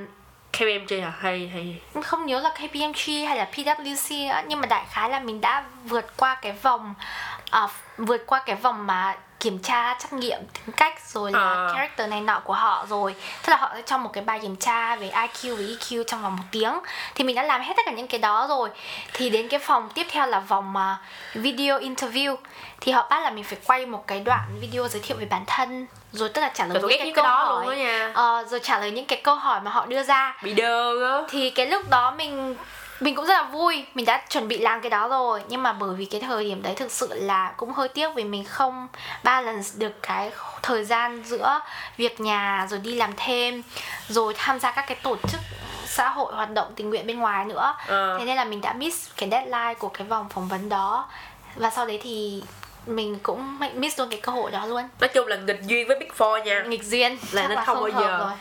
[0.54, 5.10] KPMG à hay hay không nhớ là KPMG hay là PwC nhưng mà đại khái
[5.10, 6.94] là mình đã vượt qua cái vòng
[7.64, 11.70] uh, vượt qua cái vòng mà kiểm tra trắc nghiệm tính cách rồi là à.
[11.74, 13.16] character này nọ của họ rồi.
[13.46, 16.22] Tức là họ sẽ cho một cái bài kiểm tra về IQ và EQ trong
[16.22, 16.74] vòng một tiếng.
[17.16, 18.70] Thì mình đã làm hết tất cả những cái đó rồi.
[19.14, 22.36] Thì đến cái phòng tiếp theo là vòng uh, video interview.
[22.82, 25.44] Thì họ bắt là mình phải quay một cái đoạn video giới thiệu về bản
[25.48, 25.88] thân.
[26.12, 27.66] Rồi tức là trả lời những cái câu hỏi.
[27.66, 28.08] luôn nha.
[28.10, 30.38] Uh, rồi trả lời những cái câu hỏi mà họ đưa ra.
[30.44, 32.56] Bị đơ đó thì cái lúc đó mình
[33.02, 35.44] mình cũng rất là vui mình đã chuẩn bị làm cái đó rồi.
[35.48, 38.24] Nhưng mà bởi vì cái thời điểm đấy thực sự là cũng hơi tiếc vì
[38.24, 38.88] mình không
[39.24, 40.32] balance được cái
[40.62, 41.60] thời gian giữa
[41.98, 43.64] việc nhà rồi đi làm thêm
[44.08, 45.42] rồi tham gia các cái tổ chức
[45.86, 47.76] xã hội hoạt động tình nguyện bên ngoài nữa.
[47.88, 48.16] À.
[48.20, 51.10] thế nên là mình đã miss cái deadline của cái vòng phỏng vấn đó.
[51.56, 52.44] Và sau đấy thì
[52.86, 54.84] mình cũng miss luôn cái cơ hội đó luôn.
[55.00, 56.64] Nói chung là nghịch duyên với big four nha.
[56.68, 57.18] Nghịch duyên.
[57.32, 58.18] Là nó không, bao giờ.
[58.20, 58.32] rồi.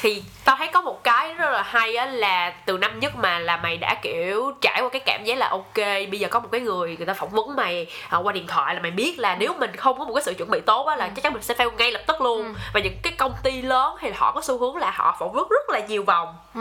[0.00, 3.38] thì tao thấy có một cái rất là hay á là từ năm nhất mà
[3.38, 5.76] là mày đã kiểu trải qua cái cảm giác là ok
[6.10, 7.86] bây giờ có một cái người người ta phỏng vấn mày
[8.16, 10.34] uh, qua điện thoại là mày biết là nếu mình không có một cái sự
[10.34, 11.10] chuẩn bị tốt á là ừ.
[11.16, 12.42] chắc chắn mình sẽ fail ngay lập tức luôn.
[12.42, 12.52] Ừ.
[12.74, 15.48] và những cái công ty lớn thì họ có xu hướng là họ phỏng vấn
[15.48, 16.34] rất là nhiều vòng.
[16.54, 16.60] Ừ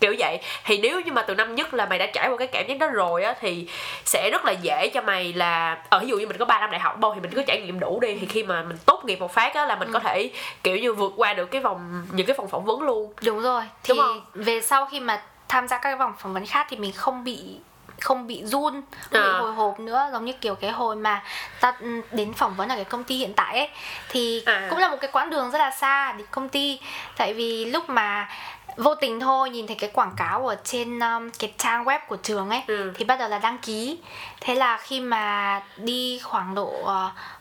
[0.00, 2.46] kiểu vậy thì nếu như mà từ năm nhất là mày đã trải qua cái
[2.46, 3.68] cảm giác đó rồi á thì
[4.04, 6.60] sẽ rất là dễ cho mày là ở ờ, ví dụ như mình có 3
[6.60, 8.76] năm đại học đâu thì mình cứ trải nghiệm đủ đi thì khi mà mình
[8.86, 9.92] tốt nghiệp một phát á là mình ừ.
[9.92, 10.30] có thể
[10.62, 13.62] kiểu như vượt qua được cái vòng những cái vòng phỏng vấn luôn đúng rồi
[13.82, 14.20] thì đúng không?
[14.34, 17.24] về sau khi mà tham gia các cái vòng phỏng vấn khác thì mình không
[17.24, 17.58] bị
[18.00, 19.32] không bị run không à.
[19.32, 21.22] bị hồi hộp nữa giống như kiểu cái hồi mà
[21.60, 23.68] ta ừ, đến phỏng vấn ở cái công ty hiện tại ấy
[24.08, 24.66] thì à.
[24.70, 26.80] cũng là một cái quãng đường rất là xa đến công ty
[27.16, 28.28] tại vì lúc mà
[28.76, 32.16] vô tình thôi nhìn thấy cái quảng cáo ở trên um, cái trang web của
[32.16, 32.92] trường ấy ừ.
[32.96, 33.98] thì bắt đầu là đăng ký.
[34.40, 36.88] Thế là khi mà đi khoảng độ uh,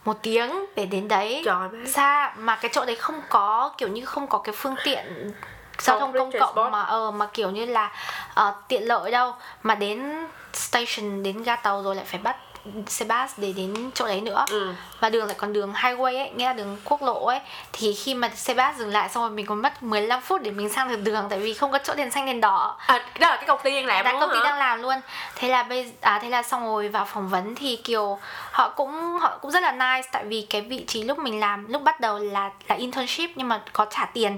[0.05, 4.05] một tiếng để đến đấy Trời xa mà cái chỗ đấy không có kiểu như
[4.05, 5.31] không có cái phương tiện
[5.79, 7.91] giao thông công cộng mà ờ mà kiểu như là
[8.41, 9.33] uh, tiện lợi đâu.
[9.63, 12.37] Mà đến station đến ga tàu rồi lại phải bắt
[12.87, 14.45] xe bus để đến chỗ đấy nữa.
[14.49, 14.73] Ừ.
[14.99, 17.39] và đường lại còn đường highway ấy nghĩa là đường quốc lộ ấy.
[17.73, 20.51] Thì khi mà xe bus dừng lại xong rồi mình còn mất 15 phút để
[20.51, 22.77] mình sang được đường tại vì không có chỗ đèn xanh đèn đỏ.
[22.87, 24.43] À đó là cái công ty đang làm luôn công ty hả?
[24.43, 24.95] đang làm luôn.
[25.35, 28.19] Thế là bây à thế là xong rồi vào phỏng vấn thì kiểu
[28.51, 31.67] họ cũng họ cũng rất là nice tại vì cái vị trí lúc mình làm
[31.67, 34.37] lúc bắt đầu là là internship nhưng mà có trả tiền.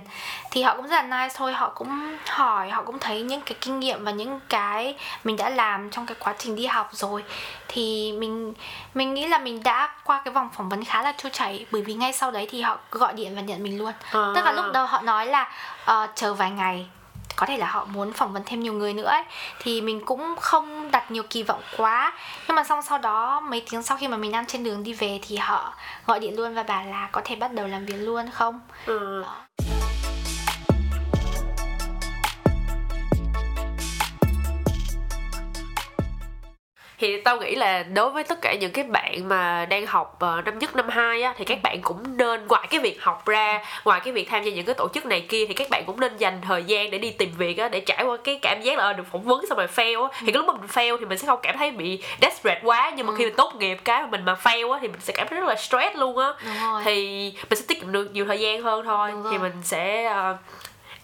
[0.52, 3.56] Thì họ cũng rất là nice thôi họ cũng hỏi họ cũng thấy những cái
[3.62, 7.24] kinh nghiệm và những cái mình đã làm trong cái quá trình đi học rồi.
[7.68, 8.54] Thì mình
[8.94, 11.82] mình nghĩ là mình đã qua cái vòng phỏng vấn khá là trôi chảy bởi
[11.82, 14.32] vì ngay sau đấy thì họ gọi điện và nhận mình luôn à.
[14.36, 15.52] tức là lúc đầu họ nói là
[15.92, 16.90] uh, chờ vài ngày
[17.36, 19.24] có thể là họ muốn phỏng vấn thêm nhiều người nữa ấy.
[19.60, 22.14] thì mình cũng không đặt nhiều kỳ vọng quá
[22.48, 24.94] nhưng mà xong sau đó mấy tiếng sau khi mà mình đang trên đường đi
[24.94, 25.74] về thì họ
[26.06, 29.24] gọi điện luôn và bảo là có thể bắt đầu làm việc luôn không ừ.
[29.24, 29.36] đó.
[37.00, 40.46] Thì tao nghĩ là đối với tất cả những cái bạn mà đang học uh,
[40.46, 43.62] năm nhất năm hai á thì các bạn cũng nên ngoài cái việc học ra
[43.86, 46.00] ngoài cái việc tham gia những cái tổ chức này kia thì các bạn cũng
[46.00, 48.78] nên dành thời gian để đi tìm việc á để trải qua cái cảm giác
[48.78, 50.20] là ờ, được phỏng vấn xong rồi fail á.
[50.20, 52.92] Thì cái lúc mà mình fail thì mình sẽ không cảm thấy bị desperate quá
[52.96, 55.14] nhưng mà khi mình tốt nghiệp cái mà mình mà fail á thì mình sẽ
[55.18, 56.34] cảm thấy rất là stress luôn á.
[56.86, 59.12] Thì mình sẽ tiết kiệm được nhiều thời gian hơn thôi.
[59.32, 60.38] Thì mình sẽ uh,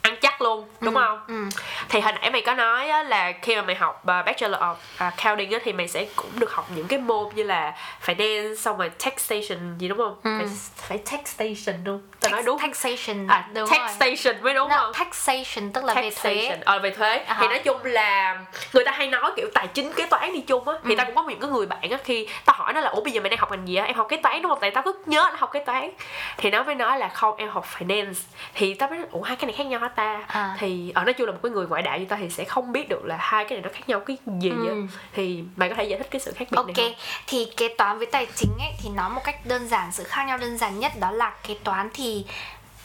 [0.03, 1.01] ăn chắc luôn đúng ừ.
[1.05, 1.43] không ừ.
[1.89, 4.71] thì hồi nãy mày có nói á, là khi mà mày học uh, bachelor of
[4.71, 7.73] uh, accounting á, thì mày sẽ cũng được học những cái môn như là
[8.05, 10.29] finance xong rồi taxation gì đúng không ừ.
[10.39, 14.93] phải, phải taxation đúng tao nói đúng taxation à đúng taxation mới đúng no, không
[14.93, 16.33] taxation tức là taxation.
[16.33, 17.35] về thuế ờ về thuế uh-huh.
[17.39, 18.39] thì nói chung là
[18.73, 20.97] người ta hay nói kiểu tài chính kế toán đi chung á thì ừ.
[20.97, 23.13] tao cũng có những cái người bạn á khi tao hỏi nó là ủa bây
[23.13, 24.83] giờ mày đang học ngành gì á em học kế toán đúng không tại tao
[24.83, 25.91] cứ nhớ là học kế toán
[26.37, 28.13] thì nó mới nói là không em học finance
[28.53, 30.55] thì tao mới ủa hai cái này khác nhau hả data À.
[30.59, 32.71] thì ở nói chung là một cái người ngoại đạo như ta thì sẽ không
[32.71, 34.81] biết được là hai cái này nó khác nhau cái gì Ừ.
[35.13, 36.95] thì mày có thể giải thích cái sự khác biệt này Ok,
[37.27, 40.23] thì kế toán với tài chính ấy thì nó một cách đơn giản sự khác
[40.27, 42.25] nhau đơn giản nhất đó là kế toán thì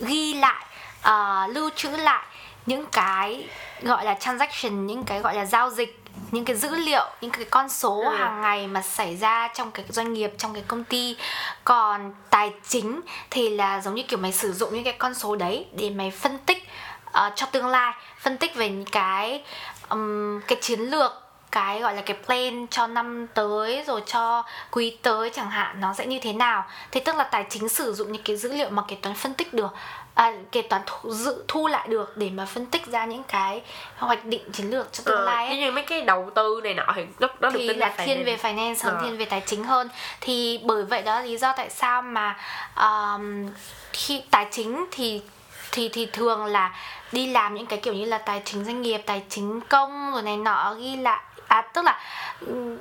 [0.00, 0.64] ghi lại
[1.02, 2.26] ờ, lưu trữ lại
[2.66, 3.46] những cái
[3.82, 7.44] gọi là transaction những cái gọi là giao dịch những cái dữ liệu những cái
[7.44, 8.16] con số Ừ.
[8.16, 11.16] hàng ngày mà xảy ra trong cái doanh nghiệp trong cái công ty
[11.64, 15.36] còn tài chính thì là giống như kiểu mày sử dụng những cái con số
[15.36, 16.68] đấy để mày phân tích
[17.18, 19.42] ờ, cho tương lai phân tích về những cái
[19.88, 21.12] ừm, cái chiến lược
[21.52, 25.94] cái gọi là cái plan cho năm tới rồi cho quý tới chẳng hạn nó
[25.94, 26.64] sẽ như thế nào.
[26.90, 29.34] Thì tức là tài chính sử dụng những cái dữ liệu mà kế toán phân
[29.34, 29.74] tích được
[30.14, 33.62] à, kế toán thu, dự thu lại được để mà phân tích ra những cái
[33.96, 35.56] hoạch định chiến lược cho tương Ờ, lai ấy.
[35.56, 38.04] như mấy cái đầu tư này nọ thì nó nó được thì tính là là
[38.04, 39.00] thiên về finance hơn Ờ.
[39.02, 39.88] thiên về tài chính hơn.
[40.20, 42.36] Thì bởi vậy đó lý do tại sao mà
[42.76, 43.46] um,
[43.92, 45.22] khi tài chính thì
[45.72, 46.74] thì thì thường là
[47.12, 50.22] đi làm những cái kiểu như là tài chính doanh nghiệp tài chính công rồi
[50.22, 52.00] này nọ ghi lại à tức là
[52.40, 52.78] ừm,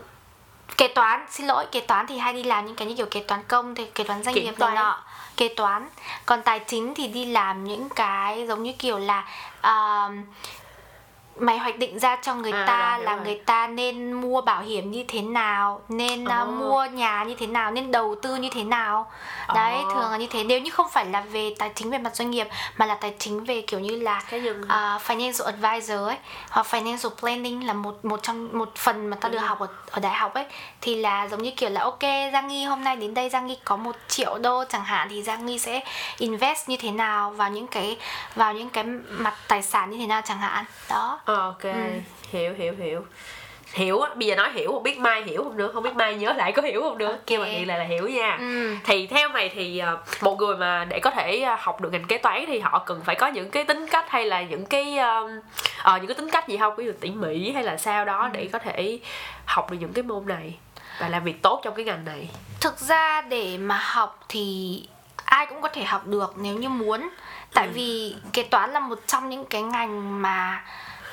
[0.77, 3.19] kế toán xin lỗi kế toán thì hay đi làm những cái như kiểu kế
[3.23, 4.75] toán công thì kế toán doanh Kiểm nghiệp này toán.
[4.75, 5.03] nọ
[5.37, 5.89] kế toán
[6.25, 9.23] còn tài chính thì đi làm những cái giống như kiểu là
[9.63, 10.23] um,
[11.39, 13.25] mày hoạch định ra cho người À, ta là rồi.
[13.25, 16.41] người ta nên mua bảo hiểm như thế nào nên Ồ.
[16.43, 19.11] uh, mua nhà như thế nào nên đầu tư như thế nào
[19.55, 19.89] đấy Ồ.
[19.93, 22.31] thường là như thế nếu như không phải là về tài chính về mặt doanh
[22.31, 22.47] nghiệp
[22.77, 26.17] mà là tài chính về kiểu như là uh, financial advisor ấy
[26.49, 29.45] hoặc financial planning là một một trong một phần mà ta được Ừ.
[29.45, 30.45] học ở, ở đại học ấy
[30.81, 32.01] thì là giống như kiểu là ok
[32.33, 35.23] Giang Nghi hôm nay đến đây Giang Nghi có một triệu đô chẳng hạn thì
[35.23, 35.79] Giang Nghi sẽ
[36.17, 37.97] invest như thế nào vào những cái
[38.35, 41.69] vào những cái mặt tài sản như thế nào chẳng hạn đó ok Ừ.
[42.29, 43.05] hiểu hiểu hiểu
[43.73, 46.15] hiểu á bây giờ nói hiểu không biết mai hiểu không được không biết mai
[46.15, 47.19] nhớ lại có hiểu không được Ok.
[47.27, 48.75] kêu bằng hiện lại là hiểu nha ừ.
[48.83, 52.07] thì theo mày thì ờ, một người mà để có thể ờ, học được ngành
[52.07, 54.97] kế toán thì họ cần phải có những cái tính cách hay là những cái
[54.97, 55.29] ờ,
[55.83, 58.29] ờ, những cái tính cách gì không ví dụ tỉ mỉ hay là sao đó
[58.33, 58.99] để có thể
[59.45, 60.55] học được những cái môn này
[60.99, 62.29] và làm việc tốt trong cái ngành này
[62.61, 64.83] thực ra để mà học thì
[65.25, 67.09] ai cũng có thể học được nếu như muốn
[67.53, 67.71] tại Ừ.
[67.73, 70.63] vì kế toán là một trong những cái ngành mà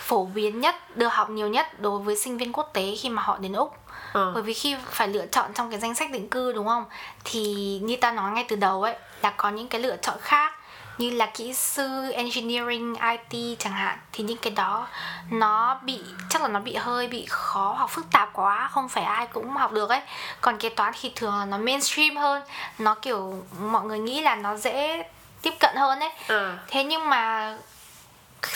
[0.04, 3.22] phổ biến nhất được học nhiều nhất đối với sinh viên quốc tế khi mà
[3.22, 3.74] họ đến úc.
[4.12, 4.32] Ờ.
[4.34, 6.84] bởi vì khi phải lựa chọn trong cái danh sách định cư đúng không?
[7.24, 10.54] Thì như ta nói ngay từ đầu ấy là có những cái lựa chọn khác
[10.98, 13.98] như là kỹ sư engineering IT chẳng hạn.
[14.12, 14.86] Thì những cái đó
[15.30, 19.04] nó bị chắc là nó bị hơi bị khó hoặc phức tạp quá không phải
[19.04, 20.00] ai cũng học được ấy.
[20.40, 22.42] Còn kế toán thì thường là nó mainstream hơn
[22.78, 25.02] nó kiểu mọi người nghĩ là nó dễ
[25.42, 26.12] tiếp cận hơn ấy.
[26.28, 26.58] Ờ.
[26.66, 27.52] thế nhưng mà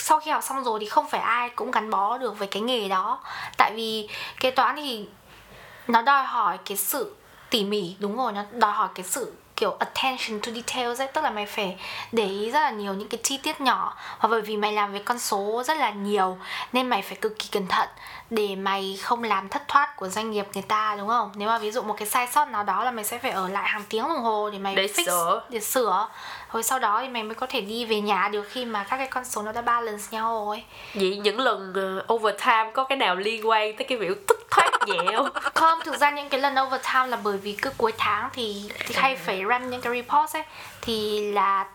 [0.09, 2.61] sau khi học xong rồi thì không phải ai cũng gắn bó được với cái
[2.61, 3.19] nghề đó.
[3.57, 5.05] Tại vì kế toán thì
[5.87, 7.15] nó đòi hỏi cái sự
[7.49, 11.23] tỉ mỉ, đúng rồi, nó đòi hỏi cái sự kiểu attention to details ấy, tức
[11.23, 11.77] là mày phải
[12.11, 13.97] để ý rất là nhiều những cái chi tiết nhỏ.
[14.19, 16.37] Và bởi vì mày làm với con số rất là nhiều,
[16.73, 17.89] nên mày phải cực kỳ cẩn thận
[18.29, 21.31] để mày không làm thất thoát của doanh nghiệp người ta đúng không?
[21.35, 23.49] Nếu mà ví dụ một cái sai sót nào đó là mày sẽ phải ở
[23.49, 25.41] lại hàng tiếng đồng hồ để mày Để fix sửa.
[25.49, 26.07] để sửa.
[26.53, 28.97] Rồi sau đó thì mày mới có thể đi về nhà được khi mà các
[28.97, 30.63] cái con số nó đã balance nhau rồi.
[30.93, 31.73] Vậy những lần
[32.07, 35.29] ờ, overtime có cái nào liên quan tới cái việc tức thoát nhẹ không?
[35.53, 38.95] Không thực ra những cái lần overtime là bởi vì cứ cuối tháng thì, thì
[38.97, 40.43] hay phải run những cái report ấy.
[40.81, 41.65] Thì là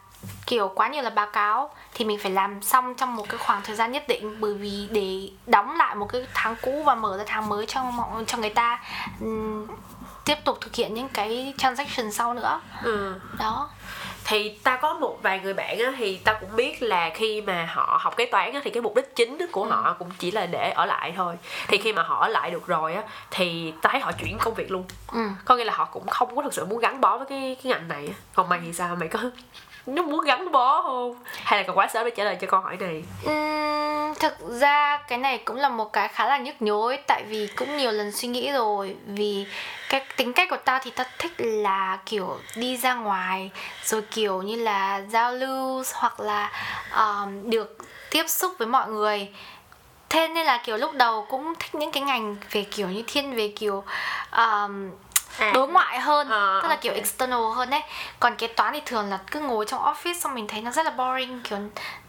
[0.47, 3.63] kiểu quá nhiều là báo cáo thì mình phải làm xong trong một cái khoảng
[3.63, 4.41] thời gian nhất định.
[4.41, 7.85] Bởi vì để đóng lại một cái tháng cũ và mở ra tháng mới cho
[7.85, 8.81] mọi cho người ta
[9.21, 9.67] ừm,
[10.25, 12.61] tiếp tục thực hiện những cái transaction sau nữa.
[12.83, 13.21] Ừ.
[13.39, 13.71] đó.
[14.27, 17.69] Thì ta có một vài người bạn á, thì ta cũng biết là khi mà
[17.73, 20.47] họ học kế toán á, thì cái mục đích chính của họ cũng chỉ là
[20.47, 21.35] để ở lại thôi.
[21.69, 24.55] Thì khi mà họ ở lại được rồi á thì ta thấy họ chuyển công
[24.55, 24.85] việc luôn.
[25.13, 25.29] Ừ.
[25.45, 27.73] có nghĩa là họ cũng không có thực sự muốn gắn bó với cái cái
[27.73, 28.97] ngành này còn mày thì sao?
[28.97, 29.19] Mày có
[29.87, 31.15] nó muốn gắn bó không?
[31.45, 33.05] Hay là còn quá sớm để trả lời cho câu hỏi này?
[33.27, 37.49] Uhm, thực ra cái này cũng là một cái khá là nhức nhối tại vì
[37.57, 38.97] cũng nhiều lần suy nghĩ rồi.
[39.07, 39.47] Vì
[39.89, 43.51] cái tính cách của tao thì tao thích là kiểu đi ra ngoài
[43.85, 46.51] rồi kiểu như là giao lưu hoặc là
[46.97, 47.79] um, được
[48.11, 49.29] tiếp xúc với mọi người.
[50.09, 53.37] Thế nên là kiểu lúc đầu cũng thích những cái ngành về kiểu như thiên
[53.37, 53.85] về kiểu
[54.37, 54.91] um,
[55.39, 55.51] À.
[55.55, 56.81] đối ngoại hơn Ờ, tức là ok.
[56.83, 57.83] kiểu external hơn ấy
[58.21, 60.85] còn kế toán thì thường là cứ ngồi trong office xong mình thấy nó rất
[60.87, 61.59] là boring kiểu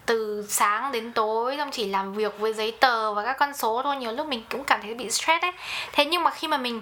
[0.06, 3.80] từ sáng đến tối xong chỉ làm việc với giấy tờ và các con số
[3.84, 5.52] thôi nhiều lúc mình cũng cảm thấy bị stress ấy
[5.92, 6.80] thế nhưng mà khi mà mình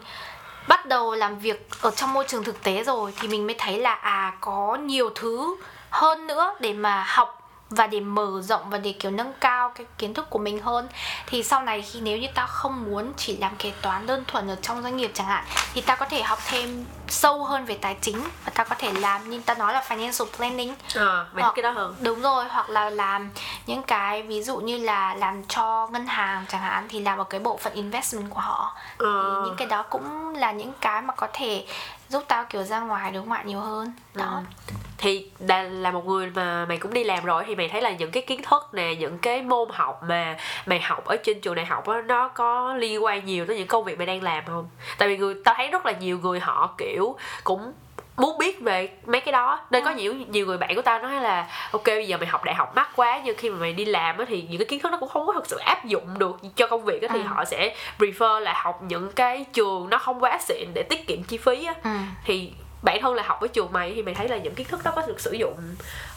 [0.68, 3.78] bắt đầu làm việc ở trong môi trường thực tế rồi thì mình mới thấy
[3.78, 5.56] là à có nhiều thứ
[5.90, 9.86] hơn nữa để mà học và để mở rộng và để kiểu nâng cao cái
[9.98, 10.88] kiến thức của mình hơn.
[11.26, 14.48] Thì sau này khi nếu như tao không muốn chỉ làm kế toán đơn thuần
[14.50, 17.78] ở trong doanh nghiệp chẳng hạn thì tao có thể học thêm sâu hơn về
[17.80, 20.74] tài chính và tao có thể làm như tao nói là financial planning.
[20.94, 21.94] À, mày Hoặc- cái đó hơn.
[22.00, 23.30] đúng rồi hoặc là làm
[23.66, 27.24] những cái ví dụ như là làm cho ngân hàng chẳng hạn thì làm ở
[27.24, 28.74] cái bộ phận investment của họ.
[28.98, 29.42] Thì Ờ.
[29.46, 31.66] những cái đó cũng là những cái mà có thể
[32.08, 33.92] giúp tao kiểu ra ngoài đối ngoại nhiều hơn.
[34.14, 34.42] Đó.
[34.68, 34.74] Ừ.
[34.98, 37.90] thì đã là một người mà mày cũng đi làm rồi thì mày thấy là
[37.90, 40.36] những cái kiến thức nè những cái môn học mà
[40.66, 43.66] mày học ở trên trường đại học á nó có liên quan nhiều tới những
[43.66, 44.68] công việc mày đang làm không?
[44.98, 47.72] Tại vì người tao thấy rất là nhiều người họ kiểu cũng
[48.16, 49.96] muốn biết về mấy cái đó nên có Ừ.
[49.96, 52.76] nhiều nhiều người bạn của tao nói là ok bây giờ mày học đại học
[52.76, 54.98] mắc quá nhưng khi mà mày đi làm á thì những cái kiến thức nó
[54.98, 57.24] cũng không có thực sự áp dụng được cho công việc á thì Ừ.
[57.26, 61.22] họ sẽ prefer là học những cái trường nó không quá xịn để tiết kiệm
[61.22, 61.90] chi phí á ừ.
[62.24, 64.80] thì bản thân là học ở trường mày thì mày thấy là những kiến thức
[64.84, 65.54] đó có được sử dụng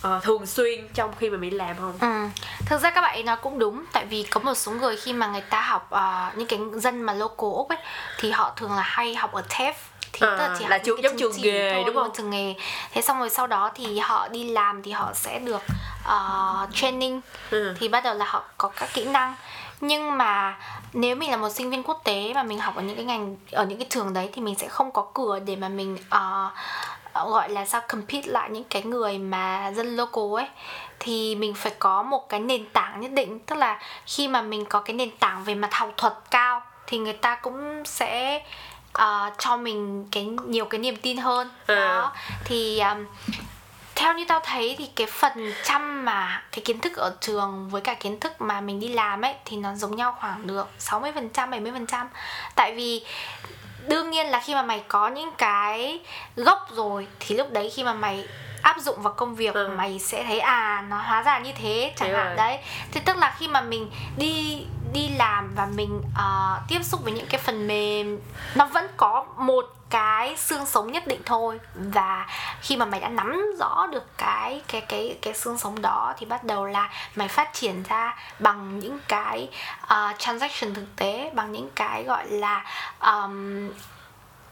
[0.02, 2.28] ờ, thường xuyên trong khi mà mày làm không Ừ.
[2.66, 5.28] Thực ra các bạn nói cũng đúng Tại vì có một số người khi mà
[5.28, 7.78] người ta học ờ, Những cái dân mà local Úc ấy
[8.20, 9.74] Thì họ thường là hay học ở TEF
[10.20, 12.10] thì À, là chỉ là trường- giống trường nghề, thôi, đúng không?
[12.18, 12.54] trường nghề.
[12.92, 15.62] Thế xong rồi sau đó thì họ đi làm thì họ sẽ được
[16.06, 17.22] ờ, training.
[17.50, 17.76] Ừ.
[17.80, 19.36] thì bắt đầu là họ có các kỹ năng.
[19.82, 20.58] Nhưng mà
[20.94, 23.36] nếu mình là một sinh viên quốc tế mà mình học ở những cái ngành
[23.52, 26.50] ở những cái trường đấy thì mình sẽ không có cửa để mà mình ờ,
[27.14, 30.48] ờ, gọi là sao compete lại những cái người mà dân local ấy.
[31.00, 33.40] Thì mình phải có một cái nền tảng nhất định.
[33.40, 36.98] Tức là khi mà mình có cái nền tảng về mặt học thuật cao thì
[36.98, 38.42] người ta cũng sẽ
[38.98, 41.50] ờ, cho mình cái nhiều cái niềm tin hơn.
[41.68, 41.76] Ừ.
[41.76, 42.14] đó.
[42.46, 43.06] Thì um,
[43.96, 47.82] theo như tao thấy thì cái phần trăm mà cái kiến thức ở trường với
[47.82, 51.32] cả kiến thức mà mình đi làm ấy thì nó giống nhau khoảng được 60%
[51.32, 52.06] 70%
[52.56, 53.06] tại vì
[53.88, 56.00] đương nhiên là khi mà mày có những cái
[56.36, 58.28] gốc rồi thì lúc đấy khi mà mày
[58.68, 59.70] áp dụng vào công việc Ừ.
[59.78, 62.60] mày sẽ thấy à nó hóa ra như thế chẳng hạn đấy.
[62.92, 67.14] Thì tức là khi mà mình đi đi làm và mình ờ, tiếp xúc với
[67.14, 68.20] những cái phần mềm
[68.56, 71.60] nó vẫn có một cái xương sống nhất định thôi.
[71.76, 72.26] Và
[72.62, 76.26] khi mà mày đã nắm rõ được cái cái cái cái xương sống đó thì
[76.26, 79.50] bắt đầu là mày phát triển ra bằng những cái
[79.88, 82.64] ờ, transaction thực tế bằng những cái gọi là
[83.00, 83.70] um,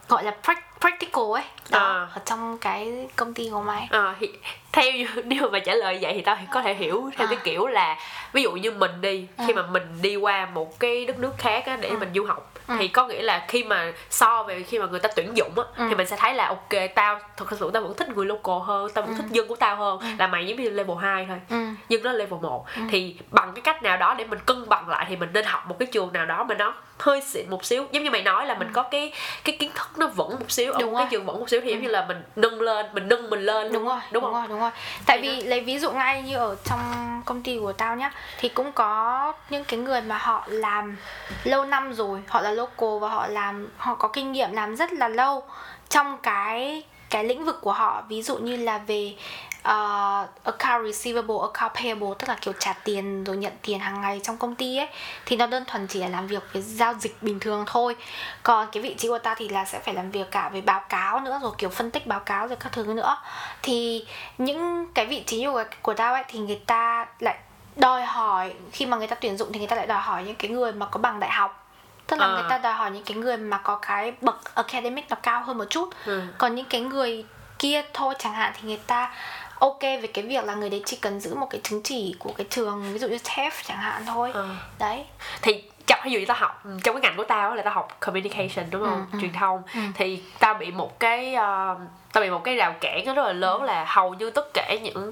[0.09, 2.07] gọi là prac- practical ấy đó À.
[2.13, 4.31] ở trong cái công ty của mày Ờ, thì
[4.71, 7.29] theo như nếu mà trả lời vậy thì tao có thể hiểu theo À.
[7.29, 7.97] cái kiểu là
[8.33, 9.53] ví dụ như mình đi khi Ừ.
[9.55, 11.97] mà mình đi qua một cái đất nước khác á, để Ừ.
[11.97, 12.75] mình du học Ừ.
[12.79, 15.63] thì có nghĩa là khi mà so về khi mà người ta tuyển dụng á
[15.77, 15.85] Ừ.
[15.89, 18.91] thì mình sẽ thấy là ok tao thật sự tao vẫn thích người local hơn
[18.93, 19.21] tao vẫn Ừ.
[19.21, 20.07] thích dân của tao hơn Ừ.
[20.19, 21.65] là mày giống như level 2 thôi ừ.
[21.89, 22.81] nhưng nó level 1 Ừ.
[22.89, 25.63] thì bằng cái cách nào đó để mình cân bằng lại thì mình nên học
[25.67, 28.45] một cái trường nào đó mà nó hơi xịn một xíu giống như mày nói
[28.45, 30.81] là mình có cái cái kiến thức nó vững một xíu ở Ừ.
[30.81, 31.09] Đúng một cái rồi.
[31.11, 31.83] trường vững một xíu thì giống Ừ.
[31.83, 34.43] như là mình nâng lên mình nâng mình lên đúng luôn rồi đúng không rồi
[34.49, 34.71] đúng rồi
[35.05, 36.79] tại vì lấy ví dụ ngay như ở trong
[37.25, 40.97] công ty của tao nhá thì cũng có những cái người mà họ làm
[41.43, 44.93] lâu năm rồi họ là local và họ làm họ có kinh nghiệm làm rất
[44.93, 45.43] là lâu
[45.89, 48.03] trong cái cái lĩnh vực của họ.
[48.09, 49.15] Ví dụ như là về
[49.59, 54.19] uh, account receivable, account payable tức là kiểu trả tiền rồi nhận tiền hàng ngày
[54.23, 54.87] trong công ty ấy
[55.25, 57.95] thì nó đơn thuần chỉ là làm việc với giao dịch bình thường thôi.
[58.43, 60.81] Còn cái vị trí của ta thì là sẽ phải làm việc cả về báo
[60.89, 63.17] cáo nữa rồi kiểu phân tích báo cáo rồi các thứ nữa.
[63.61, 64.05] Thì
[64.37, 67.37] những cái vị trí của, của tao ấy thì người ta lại
[67.75, 70.35] đòi hỏi khi mà người ta tuyển dụng thì người ta lại đòi hỏi những
[70.35, 71.64] cái người mà có bằng đại học
[72.07, 72.33] tức là À.
[72.33, 75.57] người ta đòi hỏi những cái người mà có cái bậc academic nó cao hơn
[75.57, 76.21] một chút Ừ.
[76.37, 77.25] còn những cái người
[77.59, 79.13] kia thôi chẳng hạn thì người ta
[79.59, 82.33] ok về cái việc là người đấy chỉ cần giữ một cái chứng chỉ của
[82.37, 84.47] cái trường ví dụ như TEF chẳng hạn thôi Ờ.
[84.79, 85.05] đấy
[85.41, 87.97] thì trong ví dụ như tao học trong cái ngành của tao là tao học
[87.99, 89.17] communication đúng không Ừ, ừ.
[89.21, 89.79] truyền thông Ừ.
[89.95, 91.77] thì tao bị một cái uh,
[92.13, 93.65] tao bị một cái rào cản rất là lớn Ừ.
[93.67, 95.11] là hầu như tất cả những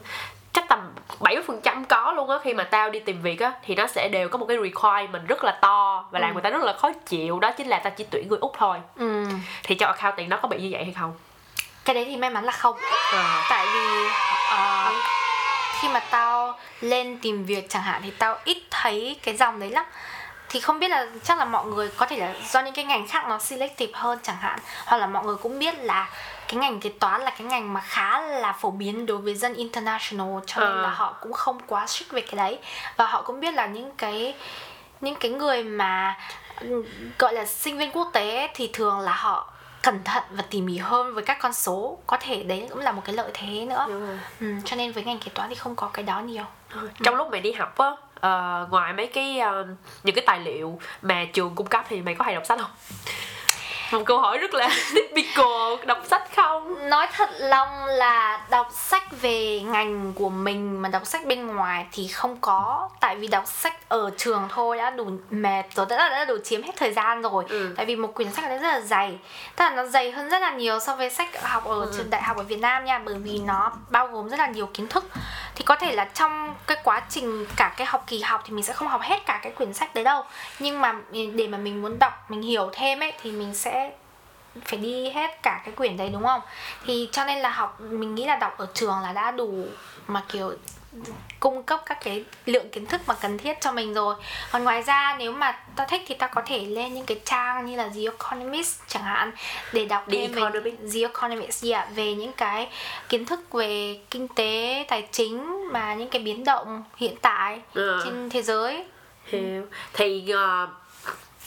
[0.53, 0.79] chắc tầm
[1.19, 3.87] 70% phần trăm có luôn á khi mà tao đi tìm việc á thì nó
[3.87, 6.33] sẽ đều có một cái requirement rất là to và làm Ừ.
[6.33, 8.77] người ta rất là khó chịu đó chính là tao chỉ tuyển người úc thôi
[8.95, 9.25] ừ.
[9.63, 11.13] thì cho accounting nó có bị như vậy hay không
[11.85, 12.77] cái đấy thì may mắn là không
[13.11, 13.41] Ờ.
[13.49, 14.07] tại vì
[14.51, 14.91] ờ,
[15.81, 19.69] khi mà tao lên tìm việc chẳng hạn thì tao ít thấy cái dòng đấy
[19.69, 19.85] lắm
[20.49, 23.07] thì không biết là chắc là mọi người có thể là do những cái ngành
[23.07, 26.09] khác nó selective hơn chẳng hạn hoặc là mọi người cũng biết là
[26.53, 29.53] cái ngành kế toán là cái ngành mà khá là phổ biến đối với dân
[29.53, 32.59] international cho nên là họ cũng không quá strict về cái đấy.
[32.97, 34.35] Và họ cũng biết là những cái
[35.01, 36.17] những cái người mà
[36.59, 36.85] ừ,
[37.19, 40.77] gọi là sinh viên quốc tế thì thường là họ cẩn thận và tỉ mỉ
[40.77, 41.97] hơn với các con số.
[42.07, 43.85] Có thể đấy cũng là một cái lợi thế nữa.
[44.39, 46.45] Ừ, cho nên với ngành kế toán thì không có cái đó nhiều.
[47.03, 49.67] Trong lúc mày đi học á ờ, ngoài mấy cái ờ,
[50.03, 52.71] những cái tài liệu mà trường cung cấp thì mày có hay đọc sách không
[53.91, 56.89] một câu hỏi rất là typical đọc sách không?
[56.89, 61.85] Nói thật lòng là đọc sách về ngành của mình mà đọc sách bên ngoài
[61.91, 62.89] thì không có.
[62.99, 66.63] Tại vì đọc sách ở trường thôi đã đủ mệt rồi đã, đã đủ chiếm
[66.63, 67.43] hết thời gian rồi.
[67.49, 67.73] Ừ.
[67.77, 69.19] tại vì một quyển sách đấy rất là dày.
[69.55, 71.91] Tức là nó dày hơn rất là nhiều so với sách học ở Ừ.
[71.97, 74.65] trường đại học ở Việt Nam nha bởi vì nó bao gồm rất là nhiều
[74.73, 75.05] kiến thức.
[75.55, 78.63] Thì có thể là trong cái quá trình cả cái học kỳ học thì mình
[78.63, 80.23] sẽ không học hết cả cái quyển sách đấy đâu.
[80.59, 83.82] Nhưng mà để mà mình muốn đọc mình hiểu thêm ấy thì mình sẽ
[84.65, 86.41] phải đi hết cả cái quyển đấy đúng không
[86.85, 89.65] thì cho nên là học mình nghĩ là đọc ở trường là đã đủ
[90.07, 90.53] mà kiểu
[91.39, 94.15] cung cấp các cái lượng kiến thức mà cần thiết cho mình rồi
[94.51, 97.65] còn ngoài ra nếu mà ta thích thì ta có thể lên những cái trang
[97.65, 99.31] như là The Economist chẳng hạn
[99.73, 100.93] để đọc The thêm về Economist.
[100.93, 102.69] The Economist yeah, về những cái
[103.09, 108.01] kiến thức về kinh tế tài chính mà những cái biến động hiện tại Ừ.
[108.03, 108.85] trên thế giới
[109.25, 110.69] hiểu thì uh,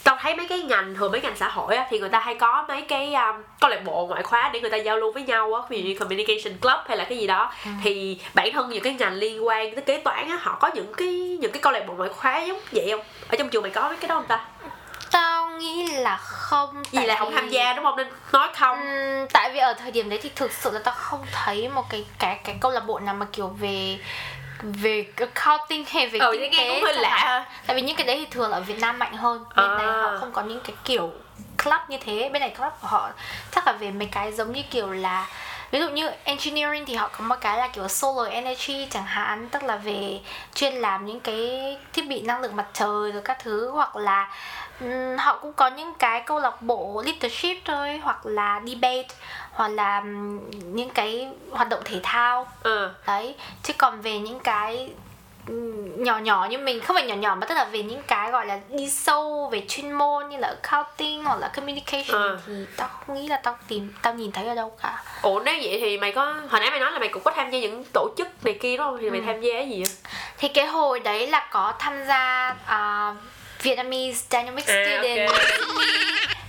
[0.07, 2.35] tao thấy mấy cái ngành thường mấy ngành xã hội á thì người ta hay
[2.35, 5.23] có mấy cái um, câu lạc bộ ngoại khóa để người ta giao lưu với
[5.23, 7.53] nhau á ví dụ như communication club hay là cái gì đó.
[7.65, 7.71] Ừ.
[7.85, 10.95] thì bản thân những cái ngành liên quan tới kế toán á họ có những
[10.95, 13.01] cái những cái câu lạc bộ ngoại khóa giống vậy không?
[13.29, 14.45] Ở trong trường mày có mấy cái đó không ta
[15.59, 17.97] nghĩ là không vì tại là không tham gia đúng không?
[17.97, 18.81] Nên nói không.
[18.81, 21.85] Ừm, tại vì ở thời điểm đấy thì thực sự là tao không thấy một
[21.91, 23.99] cái cái cái câu lạc bộ nào mà kiểu về
[24.63, 28.17] về accounting hay về ừ kinh tế cũng hơi lạ tại vì những cái đấy
[28.19, 29.45] thì thường là ở Việt Nam mạnh hơn.
[29.57, 30.03] Bên này À.
[30.03, 31.13] họ không có những cái kiểu
[31.65, 32.31] club như thế.
[32.33, 33.11] Bên này club của họ
[33.55, 35.27] chắc là về mấy cái giống như kiểu là
[35.71, 39.49] ví dụ như engineering thì họ có một cái là kiểu solar energy chẳng hạn
[39.49, 40.21] tức là về
[40.55, 44.31] chuyên làm những cái thiết bị năng lượng mặt trời rồi các thứ hoặc là
[45.19, 49.07] họ cũng có những cái câu lạc bộ leadership thôi hoặc là debate
[49.53, 50.01] hoặc là
[50.65, 52.47] những cái hoạt động thể thao.
[52.63, 52.91] Ừ.
[53.07, 54.91] Đấy chứ còn về những cái
[55.97, 58.47] nhỏ nhỏ như mình không phải nhỏ nhỏ mà tức là về những cái gọi
[58.47, 62.39] là đi sâu về chuyên môn như là accounting hoặc là communication Ờ.
[62.47, 65.03] thì tao không nghĩ là tao tìm tao nhìn thấy ở đâu cả.
[65.23, 67.51] Ủa nếu vậy thì mày có hồi nãy mày nói là mày cũng có tham
[67.51, 68.99] gia những tổ chức này kia đúng không?
[69.01, 69.27] Thì mày Ừ.
[69.27, 69.93] tham gia cái gì vậy
[70.39, 73.17] thì cái hồi đấy là có tham gia uh,
[73.67, 75.41] Vietnamese Dynamic À, Student ok.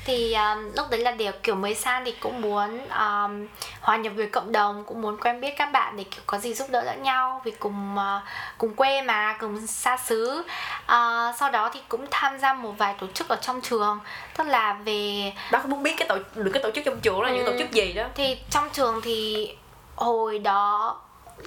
[0.05, 3.47] thì um, lúc đấy là đều kiểu mới sang thì cũng muốn um,
[3.81, 6.53] hòa nhập với cộng đồng cũng muốn quen biết các bạn để kiểu có gì
[6.53, 8.21] giúp đỡ lẫn nhau vì cùng uh,
[8.57, 10.43] cùng quê mà cùng xa xứ
[10.83, 13.99] uh, sau đó thì cũng tham gia một vài tổ chức ở trong trường
[14.37, 17.29] tức là về có muốn biết cái tổ được cái tổ chức trong trường là
[17.31, 17.51] những Ừ.
[17.51, 19.51] tổ chức gì đó thì trong trường thì
[19.95, 20.97] hồi đó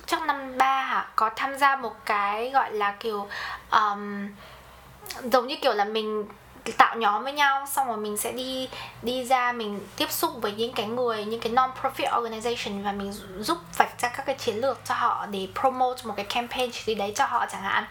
[0.06, 3.28] chắc năm ba hả có tham gia một cái gọi là kiểu
[3.72, 4.28] um,
[5.32, 6.24] giống như kiểu là mình
[6.76, 8.68] tạo nhóm với nhau, xong rồi mình sẽ đi
[9.02, 12.92] đi ra mình tiếp xúc với những cái người, những cái non profit organization và
[12.92, 16.70] mình giúp vạch ra các cái chiến lược cho họ để promote một cái campaign
[16.72, 17.84] gì đấy cho họ chẳng hạn.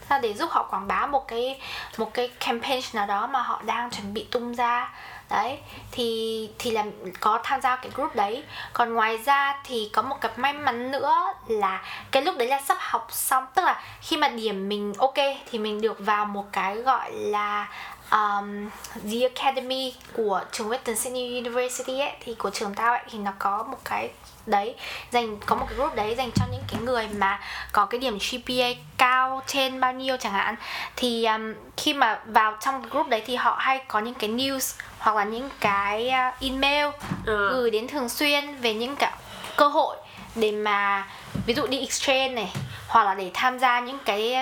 [0.00, 1.60] Thế là để giúp họ quảng bá một cái
[1.96, 4.92] một cái campaign nào đó mà họ đang chuẩn bị tung ra
[5.32, 5.58] đấy
[5.92, 6.84] thì thì là
[7.20, 8.42] có tham gia cái group đấy.
[8.72, 11.14] Còn ngoài ra thì có một cái may mắn nữa
[11.48, 13.44] là cái lúc đấy là sắp học xong.
[13.54, 15.14] Tức là khi mà điểm mình ok
[15.50, 17.68] thì mình được vào một cái gọi là
[18.10, 18.68] um,
[19.10, 23.32] The Academy của trường Western Sydney University ấy thì của trường tao ấy thì nó
[23.38, 24.10] có một cái
[24.46, 24.74] đấy
[25.10, 27.40] dành có một cái group đấy dành cho những cái người mà
[27.72, 30.54] có cái điểm GPA cao trên bao nhiêu chẳng hạn
[30.96, 34.30] thì um, khi mà vào trong cái group đấy thì họ hay có những cái
[34.30, 36.86] news hoặc là những cái uh, email
[37.26, 37.50] ừ.
[37.52, 39.16] gửi đến thường xuyên về những cả
[39.56, 39.96] cơ hội
[40.34, 41.06] để mà
[41.46, 42.52] ví dụ đi exchange này
[42.88, 44.36] hoặc là để tham gia những cái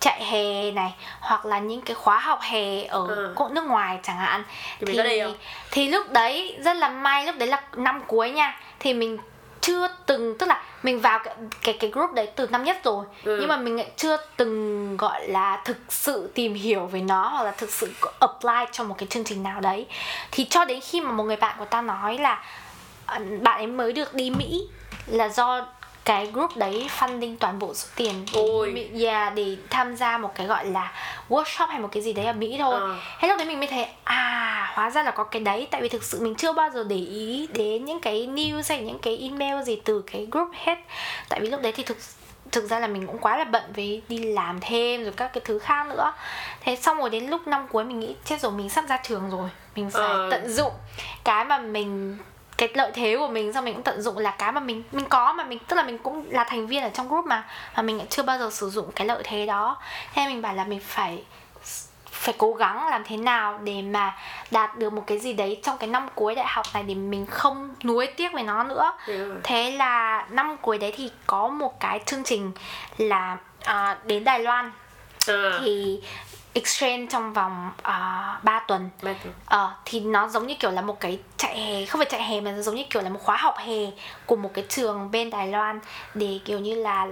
[0.00, 3.34] chạy hè này hoặc là những cái khóa học hè ở Ừ.
[3.50, 4.44] nước ngoài chẳng hạn
[4.86, 5.34] Thì không?
[5.70, 9.18] thì lúc đấy rất là may lúc đấy là năm cuối nha thì mình
[9.60, 13.04] chưa từng tức là mình vào cái cái, cái group đấy từ năm nhất rồi
[13.24, 13.36] Ừ.
[13.40, 17.42] nhưng mà mình lại chưa từng gọi là thực sự tìm hiểu về nó hoặc
[17.44, 19.86] là thực sự apply cho một cái chương trình nào đấy
[20.30, 22.44] thì cho đến khi mà một người bạn của ta nói là
[23.06, 24.68] ờ, bạn ấy mới được đi Mỹ
[25.06, 25.66] là do
[26.04, 28.90] cái group đấy funding toàn bộ số tiền Ôi.
[29.02, 30.92] yeah, để tham gia một cái gọi là
[31.28, 32.96] workshop hay một cái gì đấy ở Mỹ thôi Ờ.
[33.20, 35.88] Thế lúc đấy mình mới thấy à hóa ra là có cái đấy tại vì
[35.88, 39.18] thực sự mình chưa bao giờ để ý đến những cái news hay những cái
[39.18, 40.78] email gì từ cái group hết
[41.28, 41.96] tại vì lúc đấy thì thực
[42.52, 45.40] thực ra là mình cũng quá là bận với đi làm thêm rồi các cái
[45.44, 46.12] thứ khác nữa
[46.60, 49.30] thế xong rồi đến lúc năm cuối mình nghĩ chết rồi mình sắp ra trường
[49.30, 50.28] rồi mình phải Ờ.
[50.30, 50.72] tận dụng
[51.24, 52.18] cái mà mình
[52.56, 55.04] cái lợi thế của mình xong mình cũng tận dụng là cái mà mình mình
[55.08, 57.44] có mà mình tức là mình cũng là thành viên ở trong group mà
[57.76, 59.76] mà mình chưa bao giờ sử dụng cái lợi thế đó
[60.14, 61.24] thế mình bảo là mình phải
[62.10, 64.16] phải cố gắng làm thế nào để mà
[64.50, 67.26] đạt được một cái gì đấy trong cái năm cuối đại học này để mình
[67.26, 69.36] không nuối tiếc về nó nữa rồi.
[69.42, 72.52] thế là năm cuối đấy thì có một cái chương trình
[72.98, 74.72] là à, đến Đài Loan
[75.26, 75.60] Ờ.
[75.64, 76.00] thì
[76.54, 78.90] exchange trong vòng uh, 3 tuần.
[79.06, 82.40] Uh, thì nó giống như kiểu là một cái chạy hè không phải chạy hè
[82.40, 83.90] mà nó giống như kiểu là một khóa học hè
[84.26, 85.80] của một cái trường bên Đài Loan
[86.14, 87.06] để kiểu như là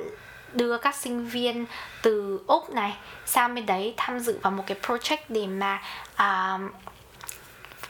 [0.53, 1.67] đưa các sinh viên
[2.03, 5.83] từ úc này sang bên đấy tham dự vào một cái project để mà
[6.15, 6.73] uh,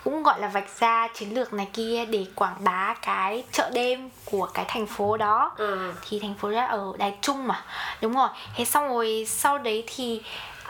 [0.04, 4.10] cũng gọi là vạch ra chiến lược này kia để quảng bá cái chợ đêm
[4.24, 5.52] của cái thành phố đó.
[5.56, 5.92] Ừ.
[6.08, 7.64] thì thành phố đó ở đài trung mà.
[8.00, 8.28] Đúng rồi.
[8.56, 10.22] Thế xong rồi sau đấy thì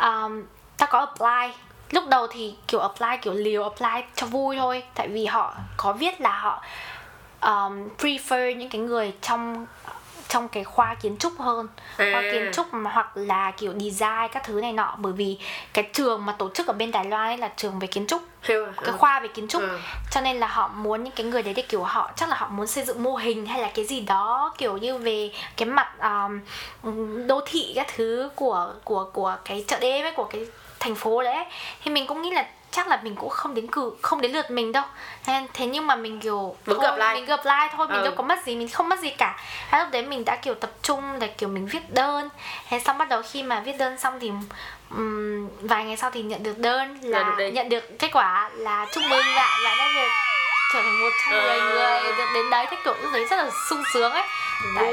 [0.03, 0.43] um,
[0.83, 1.55] ta có apply
[1.91, 5.93] lúc đầu thì kiểu apply kiểu liều apply cho vui thôi tại vì họ có
[5.93, 6.62] viết là họ
[7.41, 9.66] um, prefer những cái người trong
[10.33, 12.09] trong cái khoa kiến trúc hơn à.
[12.12, 15.39] khoa kiến trúc mà hoặc là kiểu design các thứ này nọ bởi vì
[15.72, 18.22] cái trường mà tổ chức ở bên Đài Loan ấy là trường về kiến trúc
[18.43, 18.66] Hiểu.
[18.85, 19.78] cái khoa về kiến trúc ừ.
[20.11, 22.49] cho nên là họ muốn những cái người đấy để kiểu họ chắc là họ
[22.49, 25.89] muốn xây dựng mô hình hay là cái gì đó kiểu như về cái mặt
[26.83, 30.47] um, đô thị các thứ của của của cái chợ đêm ấy của cái
[30.83, 31.45] thành phố đấy.
[31.85, 34.51] Thì mình cũng nghĩ là chắc là mình cũng không đến cử không đến lượt
[34.51, 34.85] mình đâu.
[35.55, 37.14] Thế nhưng mà mình kiểu Vẫn thôi, gặp lại.
[37.14, 38.05] mình gặp lại thôi mình ừ.
[38.05, 39.41] đâu có mất gì mình không mất gì cả.
[39.70, 42.28] Thế lúc đấy mình đã kiểu tập trung để kiểu mình viết đơn.
[42.68, 44.30] Thế xong bắt đầu khi mà viết đơn xong thì
[44.91, 48.87] um, vài ngày sau thì nhận được đơn là được nhận được kết quả là
[48.93, 50.09] chúc mừng ạ là đã được
[50.74, 51.74] trở thành một trong mười ừ.
[51.74, 52.66] người được đến đấy.
[52.70, 54.24] Thế kiểu lúc đấy rất là sung sướng ấy.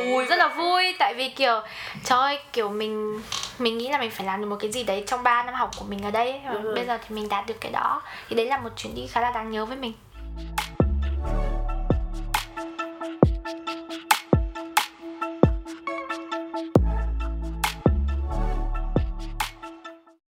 [0.06, 1.62] Vui rất là vui tại vì kiểu
[2.04, 3.22] trời ơi kiểu mình
[3.60, 5.72] mình nghĩ là mình phải làm được một cái gì đấy trong 3 năm học
[5.80, 8.02] của mình ở đây và bây giờ thì mình đạt được cái đó.
[8.30, 9.94] Thì đấy là một chuyến đi khá là đáng nhớ với mình.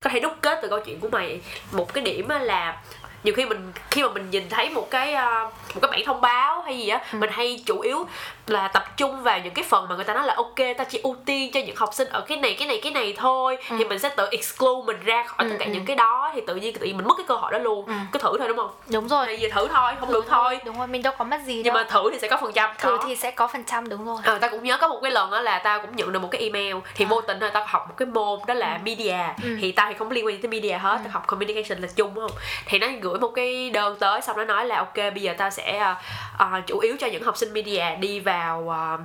[0.03, 2.81] Có thể đúc kết từ câu chuyện của mày một cái điểm là
[3.23, 6.21] nhiều khi mình khi mà mình nhìn thấy một cái uh, một cái bản thông
[6.21, 7.17] báo hay gì á ừ.
[7.17, 8.05] mình hay chủ yếu
[8.47, 10.99] là tập trung vào những cái phần mà người ta nói là ok ta chỉ
[11.03, 13.75] ưu tiên cho những học sinh ở cái này cái này cái này thôi ừ.
[13.79, 15.71] thì mình sẽ tự exclude mình ra khỏi ừ, tất cả ừ.
[15.71, 17.85] những cái đó thì tự nhiên tự nhiên mình mất cái cơ hội đó luôn
[17.85, 17.93] ừ.
[18.11, 20.77] cứ thử thôi đúng không đúng rồi thì giờ thử thôi không được thôi đúng
[20.77, 21.73] rồi mình đâu có mất gì nhưng đâu.
[21.73, 23.03] mà thử thì sẽ có phần trăm thử có.
[23.07, 25.31] thì sẽ có phần trăm đúng rồi à, ta cũng nhớ có một cái lần
[25.31, 27.07] đó là ta cũng nhận được một cái email thì à.
[27.09, 28.79] vô tình thôi ta học một cái môn đó là ừ.
[28.83, 29.57] media ừ.
[29.61, 31.01] thì tao thì không liên quan tới media hết ừ.
[31.03, 34.37] tao học communication là chung đúng không thì nó gửi một cái đơn tới xong
[34.37, 35.95] nó nói là ok bây giờ tao sẽ
[36.33, 38.99] uh, chủ yếu cho những học sinh media đi vào uh,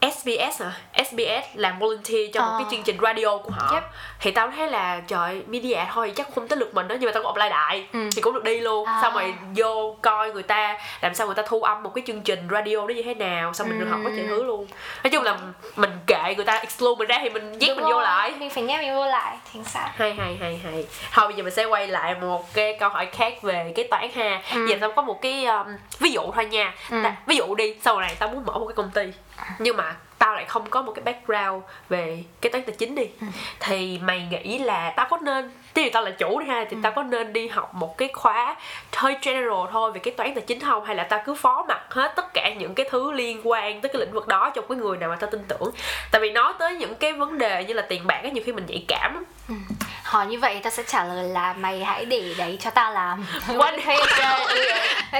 [0.00, 0.72] SBS hả?
[1.04, 2.70] SBS làm volunteer cho một cái ờ.
[2.70, 3.82] chương trình radio của họ yep.
[4.20, 7.12] thì tao thấy là trời media thôi chắc không tới lượt mình đó nhưng mà
[7.12, 8.08] tao cũng apply đại ừ.
[8.16, 8.98] thì cũng được đi luôn à.
[9.02, 12.20] xong rồi vô coi người ta làm sao người ta thu âm một cái chương
[12.20, 13.84] trình radio nó như thế nào xong mình ừ.
[13.84, 14.66] được học có chuyện thứ luôn
[15.04, 15.38] nói chung là
[15.76, 18.62] mình kệ người ta exclude mình ra thì mình nhét mình vô lại mình phải
[18.62, 21.64] nhét mình vô lại thì sao hay hay hay hay thôi bây giờ mình sẽ
[21.64, 24.66] quay lại một cái câu hỏi khác về cái toán ha ừ.
[24.66, 25.66] giờ tao có một cái um,
[25.98, 26.98] ví dụ thôi nha ừ.
[27.26, 29.12] ví dụ đi sau này tao muốn mở một cái công ty
[29.58, 33.08] nhưng mà tao lại không có một cái background về cái toán tài chính đi
[33.20, 33.26] ừ.
[33.60, 36.76] thì mày nghĩ là tao có nên tí vì tao là chủ đi ha thì
[36.76, 36.80] ừ.
[36.82, 38.56] tao có nên đi học một cái khóa
[38.96, 40.84] hơi general thôi về cái toán tài chính không?
[40.84, 43.90] Hay là tao cứ phó mặt hết tất cả những cái thứ liên quan tới
[43.92, 45.70] cái lĩnh vực đó cho cái người nào mà tao tin tưởng?
[46.10, 48.52] Tại vì nói tới những cái vấn đề như là tiền bạc á nhiều khi
[48.52, 49.54] mình nhạy cảm ừ.
[50.02, 53.26] hỏi như vậy tao sẽ trả lời là mày hãy để đấy cho tao làm.
[53.58, 53.96] Quan thuê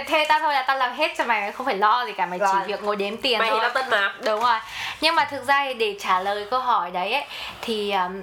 [0.07, 2.39] thuê tao thôi là tao làm hết cho mày không phải lo gì cả mày
[2.39, 2.49] rồi.
[2.53, 3.61] chỉ việc ngồi đếm tiền mày thôi.
[3.61, 4.59] mày tin mà đúng rồi.
[5.01, 7.25] Nhưng mà thực ra để trả lời câu hỏi đấy ấy,
[7.61, 8.23] thì um,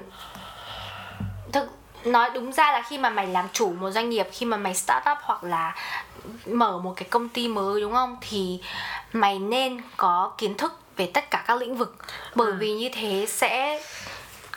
[1.52, 4.58] thực nói đúng ra là khi mà mày làm chủ một doanh nghiệp khi mà
[4.58, 5.76] mày start up hoặc là
[6.46, 8.18] mở một cái công ty mới đúng không?
[8.22, 8.60] Thì
[9.14, 11.96] mày nên có kiến thức về tất cả các lĩnh vực.
[12.36, 12.58] Bởi ừ.
[12.60, 13.82] vì như thế sẽ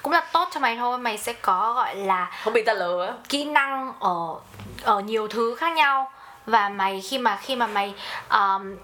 [0.03, 0.99] cũng là tốt cho mày thôi.
[0.99, 4.35] Mày sẽ có gọi là không bị ta lừa kỹ năng ở
[4.83, 6.11] ở nhiều thứ khác nhau.
[6.47, 7.95] Và mày khi mà khi mà mày
[8.31, 8.77] um,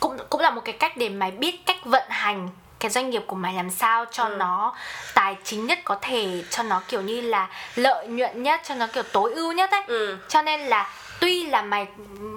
[0.00, 2.48] cũng cũng là một cái cách để mày biết cách vận hành
[2.78, 4.36] cái doanh nghiệp của mày làm sao cho ừ.
[4.38, 4.74] nó
[5.14, 8.86] tài chính nhất có thể cho nó kiểu như là lợi nhuận nhất cho nó
[8.86, 10.18] kiểu tối ưu nhất ấy ừ.
[10.28, 11.86] cho nên là tuy là mày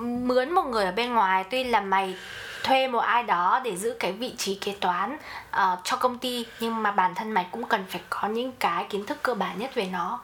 [0.02, 2.16] mướn một người ở bên ngoài tuy là mày
[2.64, 5.18] thuê một ai đó để giữ cái vị trí kế toán
[5.50, 8.86] uh, cho công ty nhưng mà bản thân mày cũng cần phải có những cái
[8.90, 10.20] kiến thức cơ bản nhất về nó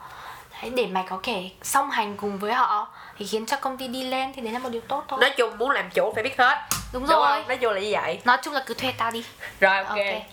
[0.62, 2.88] Đấy, để mày có thể song hành cùng với họ
[3.18, 5.20] thì khiến cho công ty đi lên thì đấy là một điều tốt thôi.
[5.22, 6.58] Nói chung muốn làm chủ phải biết hết.
[6.93, 7.43] Đúng, đúng rồi.
[7.47, 8.20] Nói chung là như vậy.
[8.26, 9.24] Nói chung là cứ thuê tao đi.
[9.60, 10.26] Rồi ok, okay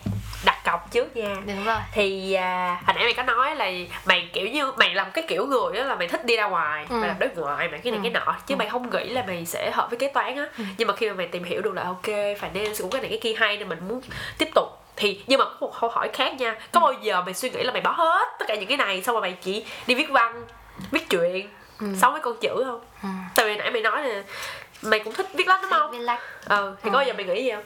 [0.44, 1.36] đặt cọc trước nha.
[1.46, 1.76] Đúng rồi.
[1.92, 3.70] Thì à, hồi nãy mày có nói là
[4.04, 6.86] mày kiểu như mày làm cái kiểu người đó là mày thích đi ra ngoài
[6.88, 6.96] ừ.
[6.96, 8.02] mày làm đối ngoại mày cái này ừ.
[8.02, 8.56] cái nọ chứ ừ.
[8.56, 10.46] mày không nghĩ là mày sẽ hợp với kế toán á.
[10.58, 10.64] Ừ.
[10.78, 12.06] nhưng mà khi mà mày tìm hiểu được là ok
[12.40, 14.00] phải nên cũng cái này cái kia hay nên mình muốn
[14.38, 16.84] tiếp tục thì nhưng mà có một câu hỏi khác nha có ừ.
[16.84, 19.14] bao giờ mày suy nghĩ là mày bỏ hết tất cả những cái này xong
[19.14, 20.46] rồi mày chỉ đi viết văn
[20.90, 21.48] viết chuyện
[21.80, 21.86] ừ.
[22.00, 23.08] sống với con chữ không ừ.
[23.34, 24.22] tại vì nãy mày nói là
[24.82, 26.92] mày cũng thích viết lách đúng không viết lách ừ thì ừ.
[26.92, 27.64] có bao giờ mày nghĩ gì không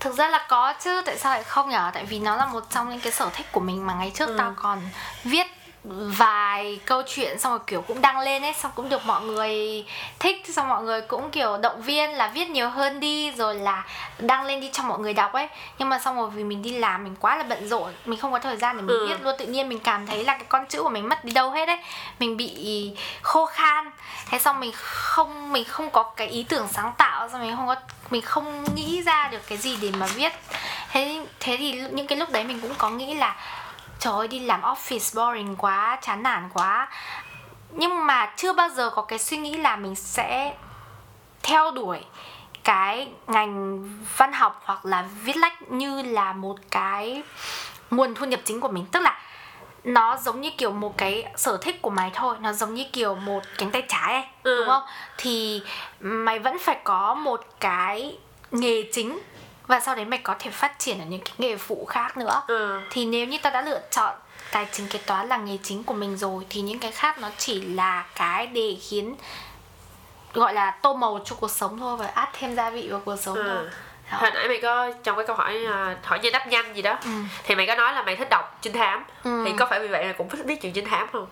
[0.00, 2.64] thực ra là có chứ tại sao lại không nhở tại vì nó là một
[2.70, 4.34] trong những cái sở thích của mình mà ngày trước ừ.
[4.38, 4.78] tao còn
[5.24, 5.46] viết
[5.90, 9.84] vài câu chuyện xong rồi kiểu cũng đăng lên ấy xong cũng được mọi người
[10.18, 13.84] thích xong mọi người cũng kiểu động viên là viết nhiều hơn đi rồi là
[14.18, 15.48] đăng lên đi cho mọi người đọc ấy.
[15.78, 18.32] Nhưng mà xong rồi vì mình đi làm mình quá là bận rộn mình không
[18.32, 19.06] có thời gian để mình Ừ.
[19.06, 21.32] viết luôn tự nhiên mình cảm thấy là cái con chữ của mình mất đi
[21.32, 21.78] đâu hết ấy.
[22.18, 22.90] Mình bị
[23.22, 23.90] khô khan.
[24.30, 27.66] Thế xong mình không mình không có cái ý tưởng sáng tạo xong mình không
[27.66, 27.74] có
[28.10, 30.32] mình không nghĩ ra được cái gì để mà viết.
[30.90, 33.36] Thế thế thì những cái lúc đấy mình cũng có nghĩ là
[33.98, 36.88] trời ơi đi làm office boring quá chán nản quá.
[37.70, 40.54] Nhưng mà chưa bao giờ có cái suy nghĩ là mình sẽ
[41.42, 42.04] theo đuổi
[42.64, 43.82] cái ngành
[44.16, 47.22] văn học hoặc là viết lách như là một cái
[47.90, 48.86] nguồn thu nhập chính của mình.
[48.92, 49.18] Tức là
[49.84, 53.14] nó giống như kiểu một cái sở thích của mày thôi nó giống như kiểu
[53.14, 54.56] một cánh tay trái ấy Ừ.
[54.56, 54.82] đúng không?
[55.16, 55.62] Thì
[56.00, 58.18] mày vẫn phải có một cái
[58.50, 59.18] nghề chính
[59.68, 62.42] và sau đấy mày có thể phát triển ở những cái nghề phụ khác nữa
[62.46, 62.80] ừ.
[62.90, 64.14] thì nếu như tao đã lựa chọn
[64.52, 67.30] tài chính kế toán là nghề chính của mình rồi thì những cái khác nó
[67.36, 69.14] chỉ là cái để khiến
[70.34, 73.16] gọi là tô màu cho cuộc sống thôi và át thêm gia vị vào cuộc
[73.16, 73.42] sống Ừ.
[73.46, 73.64] thôi
[74.12, 74.18] Đó.
[74.20, 76.98] hồi nãy mày có trong cái câu hỏi à, hỏi giải đáp nhanh gì đó
[77.04, 77.10] Ừ.
[77.44, 79.42] thì mày có nói là mày thích đọc trinh thám Ừ.
[79.46, 81.26] thì có phải vì vậy mày cũng thích viết chuyện trinh thám không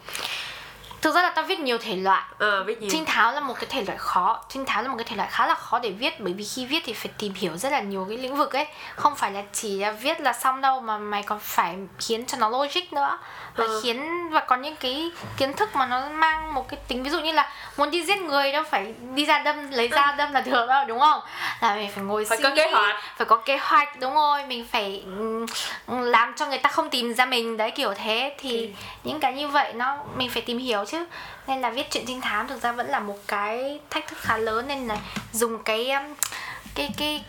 [1.02, 2.22] thực ra là tao viết nhiều thể loại.
[2.38, 4.40] Ờ viết gì trinh thám là một cái thể loại khó.
[4.48, 6.66] Trinh thám là một cái thể loại khá là khó để viết bởi vì khi
[6.66, 8.66] viết thì phải tìm hiểu rất là nhiều cái lĩnh vực ấy.
[8.96, 12.38] Không phải là chỉ là viết là xong đâu mà mày còn phải khiến cho
[12.38, 13.18] nó logic nữa.
[13.56, 13.80] Và Ừ.
[13.82, 17.20] khiến và có những cái kiến thức mà nó mang một cái tính ví dụ
[17.20, 20.40] như là muốn đi giết người đâu phải đi ra đâm lấy dao đâm là
[20.40, 21.20] được đâu đúng không?
[21.60, 22.96] Là mình phải ngồi Phải suy có kế nghĩ, hoạch.
[23.16, 25.04] phải có kế hoạch đúng rồi mình phải
[25.86, 28.34] làm cho người ta không tìm ra mình đấy kiểu thế.
[28.38, 28.70] Thì
[29.04, 31.04] những cái như vậy nó mình phải tìm hiểu chứ.
[31.46, 34.36] Nên là viết truyện trinh thám thực ra vẫn là một cái thách thức khá
[34.36, 34.96] lớn nên là
[35.32, 36.14] dùng cái um,
[36.74, 37.24] cái cái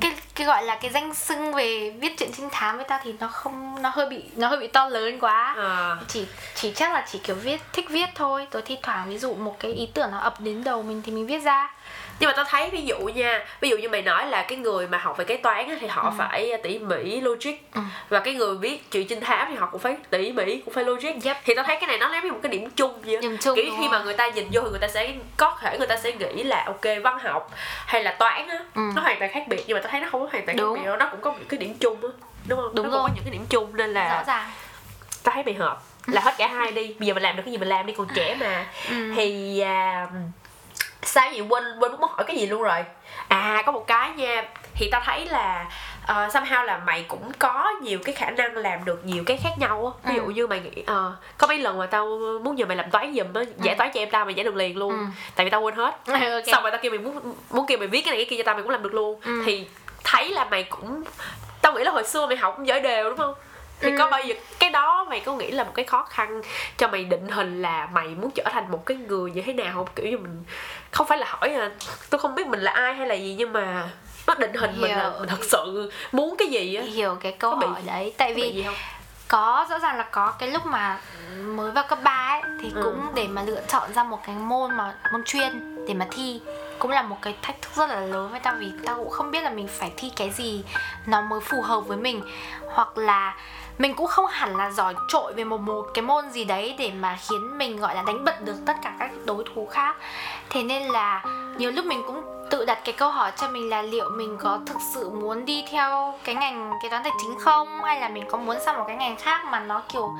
[0.00, 3.14] cái cái gọi là cái danh xưng về viết truyện trinh thám với ta thì
[3.20, 5.54] nó không nó hơi bị nó hơi bị to lớn quá.
[5.56, 8.46] Ờ chỉ chỉ chắc là chỉ kiểu viết thích viết thôi.
[8.50, 11.12] Tôi thi thoảng ví dụ một cái ý tưởng nó ập đến đầu mình thì
[11.12, 11.74] mình viết ra
[12.22, 14.86] nhưng mà tao thấy ví dụ nha ví dụ như mày nói là cái người
[14.88, 17.80] mà học về kế toán á, thì họ phải tỉ mỉ logic Ừ.
[18.08, 20.84] và cái người viết chuyện trinh thám thì họ cũng phải tỉ mỉ cũng phải
[20.84, 21.36] logic Yep.
[21.44, 23.18] thì tao thấy cái này nó như một cái điểm chung vậy.
[23.22, 25.78] Điểm chung, kiểu khi mà người ta nhìn vô thì người ta sẽ có thể
[25.78, 27.50] người ta sẽ nghĩ là ok văn học
[27.86, 28.82] hay là toán á Ừ.
[28.96, 30.74] nó hoàn toàn khác biệt nhưng mà tao thấy nó không có hoàn toàn Đúng.
[30.76, 32.08] khác biệt đâu nó cũng có những cái điểm chung á
[32.48, 33.08] đúng không Đúng nó cũng rồi.
[33.08, 34.50] có những cái điểm chung nên là rõ ràng
[35.22, 37.52] tao thấy mày hợp là hết cả hai đi bây giờ mình làm được cái
[37.52, 39.12] gì mình làm đi còn trẻ mà Ừ.
[39.16, 40.06] thì à,
[41.12, 42.84] sao gì quên quên mất hỏi cái gì luôn rồi.
[43.28, 44.44] À có một cái nha.
[44.74, 45.66] Thì tao thấy là
[46.02, 49.50] uh, somehow là mày cũng có nhiều cái khả năng làm được nhiều cái khác
[49.58, 50.10] nhau á.
[50.12, 50.30] Ví dụ Ừ.
[50.30, 52.06] như mày nghĩ ờ, có mấy lần mà tao
[52.42, 54.54] muốn nhờ mày làm toán giùm á giải toán cho em tao mày giải được
[54.56, 54.90] liền luôn.
[54.92, 55.04] Ừ.
[55.36, 55.94] tại vì tao quên hết.
[56.06, 56.46] Ok.
[56.46, 58.42] Xong rồi tao kêu mày muốn muốn kêu mày viết cái này cái kia cho
[58.46, 59.20] tao mày cũng làm được luôn.
[59.24, 59.42] Ừ.
[59.46, 59.66] thì
[60.04, 61.04] thấy là mày cũng
[61.62, 63.34] tao nghĩ là hồi xưa mày học cũng giỏi đều đúng không?
[63.80, 63.96] Thì Ừ.
[63.98, 66.42] có bao giờ cái đó mày có nghĩ là một cái khó khăn
[66.78, 69.72] cho mày định hình là mày muốn trở thành một cái người như thế nào
[69.74, 69.86] không?
[69.96, 70.44] Kiểu như mình
[70.92, 71.70] không phải là hỏi là
[72.10, 73.88] tôi không biết mình là ai hay là gì nhưng mà
[74.26, 75.12] nó định hình mình là Hiểu.
[75.20, 76.82] mình thật sự muốn cái gì á.
[76.82, 78.14] Hiểu cái câu bị- hỏi đấy.
[78.18, 78.74] Tại vì gì không?
[79.28, 80.30] có rõ ràng là có.
[80.38, 80.98] Cái lúc mà
[81.40, 82.80] mới vào cấp 3 ấy thì Ừ.
[82.84, 86.40] cũng để mà lựa chọn ra một cái môn mà môn chuyên để mà thi.
[86.78, 89.30] Cũng là một cái thách thức rất là lớn với tao vì tao cũng không
[89.30, 90.64] biết là mình phải thi cái gì
[91.06, 92.22] nó mới phù hợp với mình.
[92.74, 93.36] Hoặc là
[93.82, 96.92] mình cũng không hẳn là giỏi trội về một một cái môn gì đấy để
[97.00, 99.96] mà khiến mình, gọi là, đánh bật được tất cả các đối thủ khác.
[100.50, 101.24] Thế nên là
[101.58, 102.22] nhiều lúc mình cũng
[102.52, 105.64] tự đặt cái câu hỏi cho mình là liệu mình có thực sự muốn đi
[105.70, 107.84] theo cái ngành kế toán tài chính không?
[107.84, 110.10] Hay là mình có muốn sang một cái ngành khác mà nó kiểu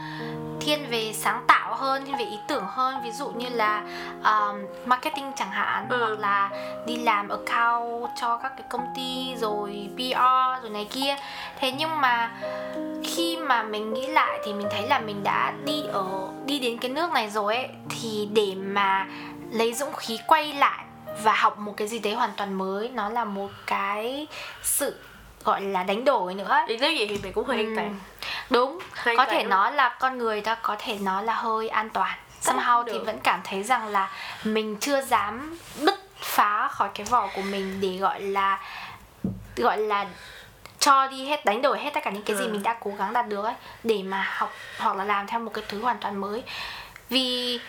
[0.61, 2.95] thiên về sáng tạo hơn thiên về ý tưởng hơn?
[3.05, 3.83] Ví dụ như là
[4.24, 4.57] um,
[4.87, 5.97] marketing chẳng hạn Ừ.
[5.99, 6.51] hoặc là
[6.87, 11.16] đi làm account cho các cái công ty rồi PR rồi này kia.
[11.61, 12.30] Thế nhưng mà
[13.05, 16.78] khi mà mình nghĩ lại thì mình thấy là mình đã đi ở đi đến
[16.78, 19.07] cái nước này rồi ấy thì để mà
[19.51, 20.85] lấy dũng khí quay lại
[21.22, 22.88] và học một cái gì đấy hoàn toàn mới.
[22.88, 24.26] Nó là một cái
[24.62, 24.96] sự
[25.44, 26.64] gọi là đánh đổi nữa.
[26.68, 27.98] Thì nếu vậy thì mày cũng hơi an toàn.
[28.50, 28.78] Đúng.
[29.04, 29.50] An có thể lắm.
[29.50, 32.18] nói là con người ta có thể nói là hơi an toàn.
[32.42, 34.10] Somehow thì vẫn cảm thấy rằng là
[34.44, 38.58] mình chưa dám bứt phá khỏi cái vỏ của mình để gọi là
[39.56, 40.06] gọi là
[40.78, 42.48] cho đi hết đánh đổi hết tất cả những cái gì Ừ.
[42.52, 45.50] mình đã cố gắng đạt được ấy để mà học hoặc là làm theo một
[45.54, 46.42] cái thứ hoàn toàn mới.
[47.08, 47.60] Vì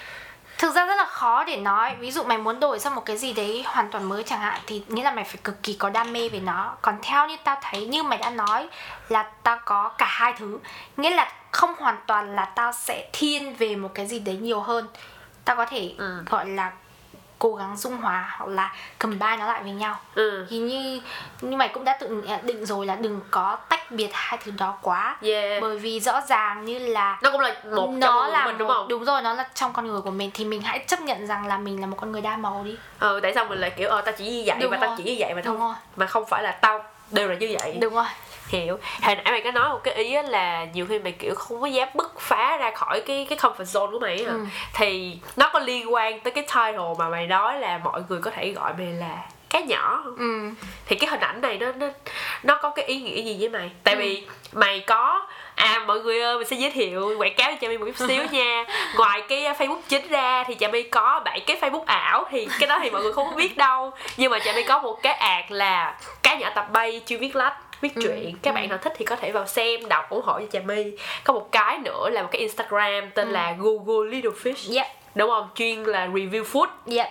[0.64, 1.96] thực ra rất là khó để nói.
[2.00, 4.62] Ví dụ mày muốn đổi sang một cái gì đấy hoàn toàn mới chẳng hạn
[4.68, 6.74] thì nghĩa là mày phải cực kỳ có đam mê về nó.
[6.82, 8.70] Còn theo như tao thấy như mày đã nói
[9.10, 10.60] là tao có cả hai thứ.
[10.98, 14.60] Nghĩa là không hoàn toàn là tao sẽ thiên về một cái gì đấy nhiều
[14.60, 14.88] hơn.
[15.46, 16.24] Tao có thể Ừ.
[16.30, 16.72] gọi là
[17.44, 20.00] cố gắng dung hòa hoặc là combine nó lại với nhau.
[20.16, 20.46] Ừ.
[20.50, 21.02] Thì như
[21.42, 24.78] như mày cũng đã tự định rồi là đừng có tách biệt hai thứ đó
[24.82, 25.18] quá.
[25.22, 25.62] Yeah.
[25.62, 28.68] Bởi vì rõ ràng như là nó cũng là một nó là của mình đúng
[28.68, 28.88] không?
[28.88, 30.32] đúng rồi nó là trong con người của mình.
[30.34, 32.76] Thì mình hãy chấp nhận rằng là mình là một con người đa màu đi.
[33.00, 34.98] Ừ tại sao mình lại kiểu ờ tao chỉ như vậy Đúng và tao rồi.
[34.98, 35.76] chỉ như vậy mà đúng không rồi.
[35.96, 37.78] mà không phải là tao đều là như vậy?
[37.82, 38.06] Đúng rồi
[38.48, 38.78] hiểu.
[39.02, 41.62] Hồi nãy mày có nói một cái ý á là nhiều khi mày kiểu không
[41.62, 44.46] có dám bứt phá ra khỏi cái cái comfort zone của mày á Ừ.
[44.74, 48.32] thì nó có liên quan tới cái title mà mày nói là mọi người có
[48.32, 49.18] thể gọi mày là
[49.50, 50.16] cá nhỏ không?
[50.18, 50.50] ừ.
[50.86, 51.88] Thì cái hình ảnh này nó nó
[52.44, 53.72] nó có cái ý nghĩa gì với mày?
[53.84, 54.00] Tại Ừ.
[54.00, 57.68] vì mày có à mọi người ơi mình sẽ giới thiệu quảng cáo cho Trà
[57.68, 58.66] My một chút xíu nha.
[58.98, 62.68] Ngoài cái facebook chính ra thì Trà My có bảy cái facebook ảo thì cái
[62.68, 63.92] đó thì mọi người không có biết đâu.
[64.18, 67.36] Nhưng mà Trà My có một cái ad là cá nhỏ tập bay chuyên viết
[67.36, 67.54] lách
[67.84, 68.68] viết Ừ, truyện các bạn ừ.
[68.70, 70.84] nào thích thì có thể vào xem đọc ủng hộ cho Trà My.
[71.24, 73.32] Có một cái nữa là một cái instagram tên Ừ.
[73.34, 74.76] là google little fish.
[74.76, 75.50] Yep đúng không?
[75.56, 76.68] Chuyên là review food.
[76.98, 77.08] Yep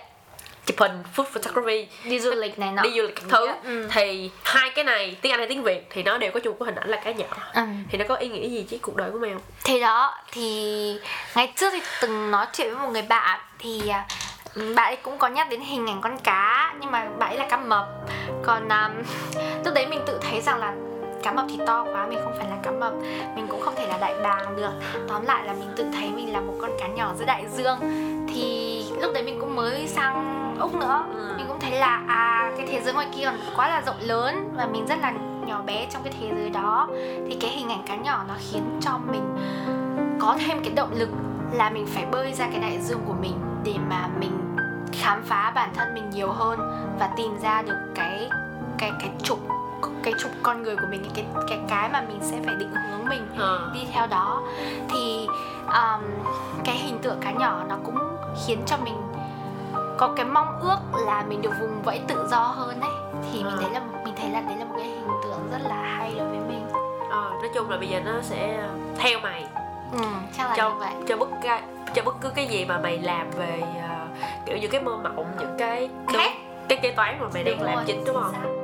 [0.65, 1.87] chụp hình food photography.
[2.03, 2.81] Đi du lịch này nọ.
[2.81, 3.45] Đi du lịch các thứ.
[3.45, 3.63] Yeah.
[3.63, 3.87] Ừ.
[3.91, 6.65] thì hai cái này tiếng anh hay tiếng việt thì nó đều có chung cái
[6.65, 7.27] hình ảnh là cá nhỏ.
[7.53, 7.61] Ừ.
[7.91, 9.41] thì nó có ý nghĩa gì với cuộc đời của không?
[9.63, 10.95] Thế đó thì
[11.35, 14.05] ngày trước thì từng nói chuyện với một người bạn thì à,
[14.55, 17.47] bạn ấy cũng có nhắc đến hình ảnh con cá nhưng mà bạn ấy là
[17.49, 17.87] cá mập.
[18.43, 18.91] Còn um,
[19.65, 20.73] lúc đấy mình tự thấy rằng là
[21.23, 22.93] cá mập thì to quá mình không phải là cá mập.
[23.35, 24.71] Mình cũng không thể là đại bàng được.
[25.07, 27.79] Tóm lại là mình tự thấy mình là một con cá nhỏ giữa đại dương.
[28.33, 31.03] Thì lúc đấy mình cũng mới sang úc nữa.
[31.13, 31.33] Ừ.
[31.37, 34.53] mình cũng thấy là à cái thế giới ngoài kia còn quá là rộng lớn
[34.55, 35.13] và mình rất là
[35.45, 36.87] nhỏ bé trong cái thế giới đó.
[37.27, 39.37] Thì cái hình ảnh cá nhỏ nó khiến cho mình
[40.19, 41.09] có thêm cái động lực
[41.53, 44.55] là mình phải bơi ra cái đại dương của mình để mà mình
[44.91, 46.59] khám phá bản thân mình nhiều hơn
[46.99, 48.29] và tìm ra được cái
[48.77, 49.39] cái cái trục
[50.03, 53.09] cái trục con người của mình cái cái cái mà mình sẽ phải định hướng
[53.09, 53.71] mình ờ.
[53.73, 54.41] đi theo đó.
[54.89, 55.27] Thì
[55.67, 56.01] um,
[56.65, 57.97] cái hình tượng cá nhỏ nó cũng
[58.45, 58.95] khiến cho mình
[59.97, 62.89] có cái mong ước là mình được vùng vẫy tự do hơn đấy
[63.31, 63.59] thì mình Ừ.
[63.61, 66.27] thấy là mình thấy là đấy là một cái hình tượng rất là hay đối
[66.29, 66.65] với mình.
[67.09, 68.67] Ờ nói chung là bây giờ nó sẽ
[68.99, 69.45] theo mày
[69.93, 70.03] ừ,
[70.37, 70.91] chắc là cho như vậy.
[71.07, 71.61] cho bất cái
[71.93, 74.07] cho bất cứ cái gì mà mày làm về ờ,
[74.45, 76.31] kiểu như cái mơ mộng những cái khác.
[76.67, 78.62] cái kế toán mà mày đang làm chính đúng không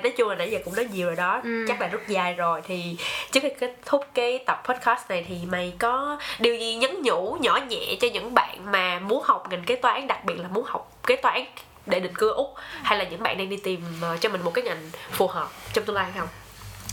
[0.00, 1.64] nói chung là nãy giờ cũng nói nhiều rồi đó Ừ.
[1.68, 2.96] chắc là rất dài rồi thì
[3.32, 7.36] trước khi kết thúc cái tập podcast này thì mày có điều gì nhắn nhủ
[7.40, 10.64] nhỏ nhẹ cho những bạn mà muốn học ngành kế toán đặc biệt là muốn
[10.66, 11.44] học kế toán
[11.86, 14.50] để định cư úc hay là những bạn đang đi tìm ờ, cho mình một
[14.54, 16.28] cái ngành phù hợp trong tương lai không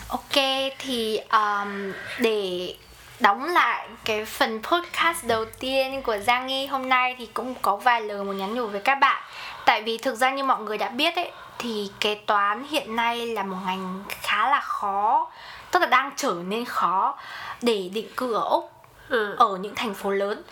[0.08, 0.43] Ok
[0.80, 2.74] thì um, để
[3.20, 7.76] đóng lại cái phần podcast đầu tiên của Giang Nghi hôm nay thì cũng có
[7.76, 9.24] vài lời muốn nhắn nhủ với các bạn.
[9.66, 11.32] Tại vì thực ra như mọi người đã biết ấy
[11.64, 15.28] thì kế toán hiện nay là một ngành khá là khó,
[15.72, 17.18] tức là đang trở nên khó
[17.62, 18.72] để định cư ở Úc
[19.09, 19.36] ừ.
[19.36, 20.43] ở những thành phố lớn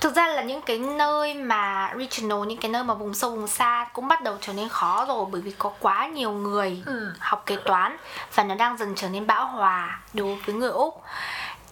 [0.00, 3.46] thực ra là những cái nơi mà regional những cái nơi mà vùng sâu vùng
[3.48, 7.12] xa cũng bắt đầu trở nên khó rồi bởi vì có quá nhiều người Ừ.
[7.18, 7.96] học kế toán
[8.34, 11.02] và nó đang dần trở nên bão hòa đối với người úc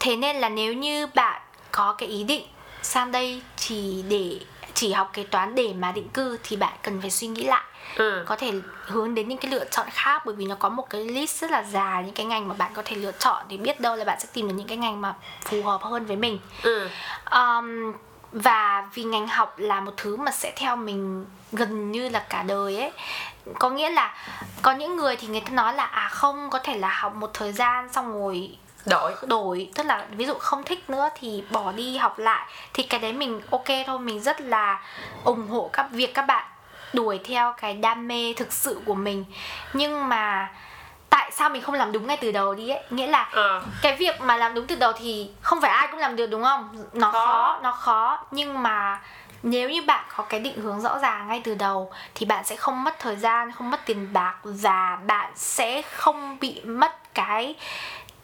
[0.01, 2.47] thế nên là nếu như bạn có cái ý định
[2.83, 4.41] sang đây chỉ để
[4.75, 7.65] chỉ học kế toán để mà định cư thì bạn cần phải suy nghĩ lại
[7.97, 8.25] Ừ.
[8.27, 8.53] có thể
[8.87, 11.51] hướng đến những cái lựa chọn khác bởi vì nó có một cái list rất
[11.51, 14.05] là dài những cái ngành mà bạn có thể lựa chọn thì biết đâu là
[14.05, 15.15] bạn sẽ tìm được những cái ngành mà
[15.45, 16.39] phù hợp hơn với mình.
[16.63, 16.89] Ừ.
[17.31, 17.93] um,
[18.33, 22.43] và vì ngành học là một thứ mà sẽ theo mình gần như là cả
[22.43, 22.93] đời ấy
[23.59, 24.15] có nghĩa là
[24.63, 27.31] có những người thì người ta nói là à không có thể là học một
[27.35, 29.13] thời gian xong rồi đổi.
[29.27, 29.71] đổi.
[29.75, 32.47] Tức là ví dụ không thích nữa thì bỏ đi học lại.
[32.73, 34.83] Thì cái đấy mình ok thôi mình rất là
[35.25, 36.45] ủng hộ các việc các bạn
[36.95, 39.25] đuổi theo cái đam mê thực sự của mình.
[39.73, 40.51] Nhưng mà
[41.11, 42.83] tại sao mình không làm đúng ngay từ đầu đi ấy?
[42.91, 43.63] Nghĩa là ờ.
[43.83, 46.43] cái việc mà làm đúng từ đầu thì không phải ai cũng làm được đúng
[46.43, 46.85] không?
[46.93, 47.27] Nó Khó.
[47.27, 48.25] khó, nó khó.
[48.31, 49.01] Nhưng mà
[49.43, 52.57] nếu như bạn có cái định hướng rõ ràng ngay từ đầu thì bạn sẽ
[52.57, 57.55] không mất thời gian không mất tiền bạc và bạn sẽ không bị mất cái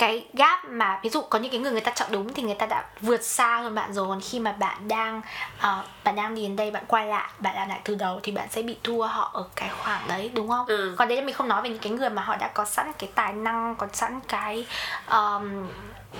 [0.01, 2.55] cái gap mà ví dụ có những cái người người ta chọn đúng thì người
[2.55, 4.09] ta đã vượt xa hơn bạn rồi.
[4.09, 5.21] Còn khi mà bạn đang
[5.61, 8.33] ờ, bạn đang đi đến đây bạn quay lại bạn làm lại từ đầu thì
[8.33, 10.67] bạn sẽ bị thua họ ở cái khoảng đấy đúng không?
[10.67, 10.95] Ừ.
[10.99, 12.93] còn đấy là mình không nói về những cái người mà họ đã có sẵn
[12.99, 14.67] cái tài năng có sẵn cái
[15.11, 15.67] um,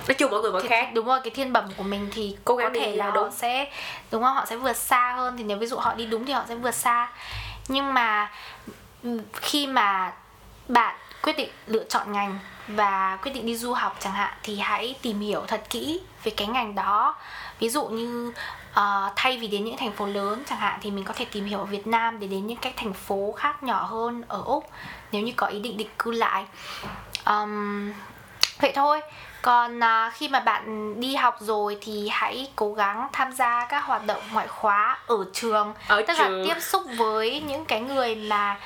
[0.07, 0.91] nói chung mỗi người mỗi cái- khác.
[0.93, 3.11] đúng rồi cái thiên bẩm của mình thì Cố có gắng đi thể là là
[3.11, 3.31] họ đúng.
[3.31, 3.71] sẽ
[4.11, 4.35] đúng không?
[4.35, 6.55] Họ sẽ vượt xa hơn thì nếu ví dụ họ đi đúng thì họ sẽ
[6.55, 7.09] vượt xa.
[7.67, 8.31] Nhưng mà
[9.03, 10.11] ừ, khi mà
[10.67, 14.59] bạn quyết định lựa chọn ngành và quyết định đi du học chẳng hạn thì
[14.59, 17.15] hãy tìm hiểu thật kỹ về cái ngành đó.
[17.59, 18.33] Ví dụ như
[18.71, 21.45] uh, thay vì đến những thành phố lớn chẳng hạn thì mình có thể tìm
[21.45, 24.69] hiểu ở Việt Nam để đến những cái thành phố khác nhỏ hơn ở úc
[25.11, 26.45] nếu như có ý định định cư lại.
[27.25, 27.93] Um,
[28.59, 29.01] vậy thôi.
[29.41, 33.85] Còn uh, khi mà bạn đi học rồi thì hãy cố gắng tham gia các
[33.85, 35.73] hoạt động ngoại khóa ở trường.
[35.87, 36.41] Ở tức trường.
[36.41, 38.57] là tiếp xúc với những cái người mà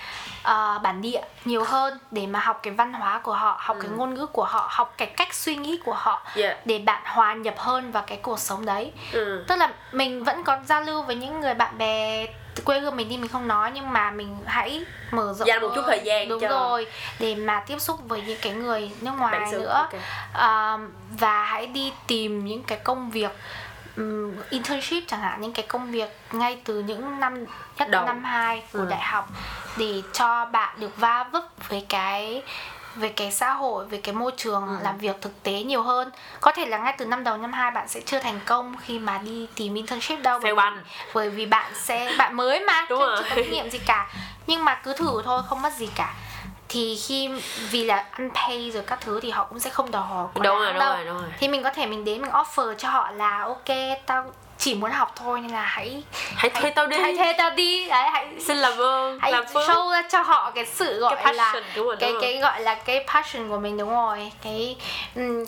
[0.45, 3.81] uh, bản địa nhiều hơn để mà học cái văn hóa của họ học ừ.
[3.81, 6.65] cái ngôn ngữ của họ học cái cách suy nghĩ của họ yeah.
[6.65, 9.45] để bạn hòa nhập hơn vào cái cuộc sống đấy ừ.
[9.47, 12.27] tức là mình vẫn có giao lưu với những người bạn bè
[12.65, 15.71] quê hương mình đi mình không nói nhưng mà mình hãy mở rộng dành một
[15.75, 16.49] chút thời gian đúng cho...
[16.49, 16.87] rồi
[17.19, 20.01] để mà tiếp xúc với những cái người nước ngoài nữa okay.
[20.31, 20.81] uh,
[21.19, 23.31] và hãy đi tìm những cái công việc
[23.97, 27.45] um, internship chẳng hạn những cái công việc ngay từ những năm
[27.79, 28.05] nhất Đầu.
[28.05, 28.87] năm 2 của Ừ.
[28.89, 29.29] đại học
[29.77, 32.43] để cho bạn được va vấp với cái
[32.95, 34.77] về cái xã hội về cái môi trường Ừ.
[34.83, 36.09] làm việc thực tế nhiều hơn
[36.41, 38.99] có thể là ngay từ năm đầu năm 2 bạn sẽ chưa thành công khi
[38.99, 40.83] mà đi tìm internship đâu Fail banh.
[41.13, 43.17] bởi vì bạn sẽ bạn mới mà Đúng chưa, rồi.
[43.23, 44.07] chưa có kinh nghiệm gì cả
[44.47, 46.13] nhưng mà cứ thử thôi không mất gì cả
[46.69, 47.29] thì khi
[47.71, 50.43] vì là ăn pay rồi các thứ thì họ cũng sẽ không đòi hỏi quá
[50.43, 50.95] đúng rồi đúng đâu.
[50.95, 51.29] rồi đúng rồi.
[51.39, 54.91] Thì mình có thể mình đến mình offer cho họ là ok tao chỉ muốn
[54.91, 56.03] học thôi nên là hãy
[56.35, 56.97] hãy thuê tao đi.
[56.97, 57.89] Hãy thuê tao đi.
[57.89, 61.33] Đấy hãy xin làm ơn hãy làm show ra cho họ cái sự gọi cái
[61.33, 64.31] là passion của mình cái đúng cái gọi là cái passion của mình đúng rồi.
[64.43, 64.77] Cái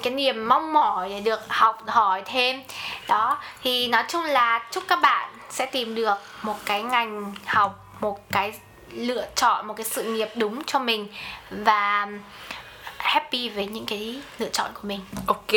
[0.04, 2.64] cái niềm mong mỏi để được học hỏi thêm.
[3.08, 7.86] Đó thì nói chung là chúc các bạn sẽ tìm được một cái ngành học
[8.00, 8.54] một cái
[8.92, 11.08] lựa chọn một cái sự nghiệp đúng cho mình
[11.50, 12.08] và
[12.98, 15.00] happy với những cái lựa chọn của mình.
[15.28, 15.54] Ok,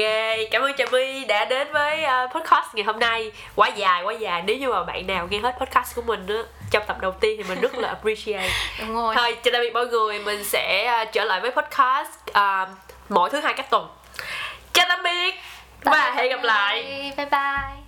[0.51, 3.33] cảm ơn Trà My đã đến với uh, podcast ngày hôm nay.
[3.55, 4.43] Quá dài, quá dài.
[4.47, 7.41] Nếu như mà bạn nào nghe hết podcast của mình á Trong tập đầu tiên
[7.43, 8.51] thì mình rất là appreciate.
[8.81, 9.15] Đúng rồi.
[9.19, 10.19] Thôi, chào tạm biệt mọi người.
[10.19, 12.69] Mình sẽ uh, trở lại với podcast uh,
[13.09, 13.89] Mỗi thứ hai các tuần.
[14.73, 15.35] Chào tạm biệt
[15.85, 16.83] Và hẹn gặp lại.
[17.17, 17.81] Bye bye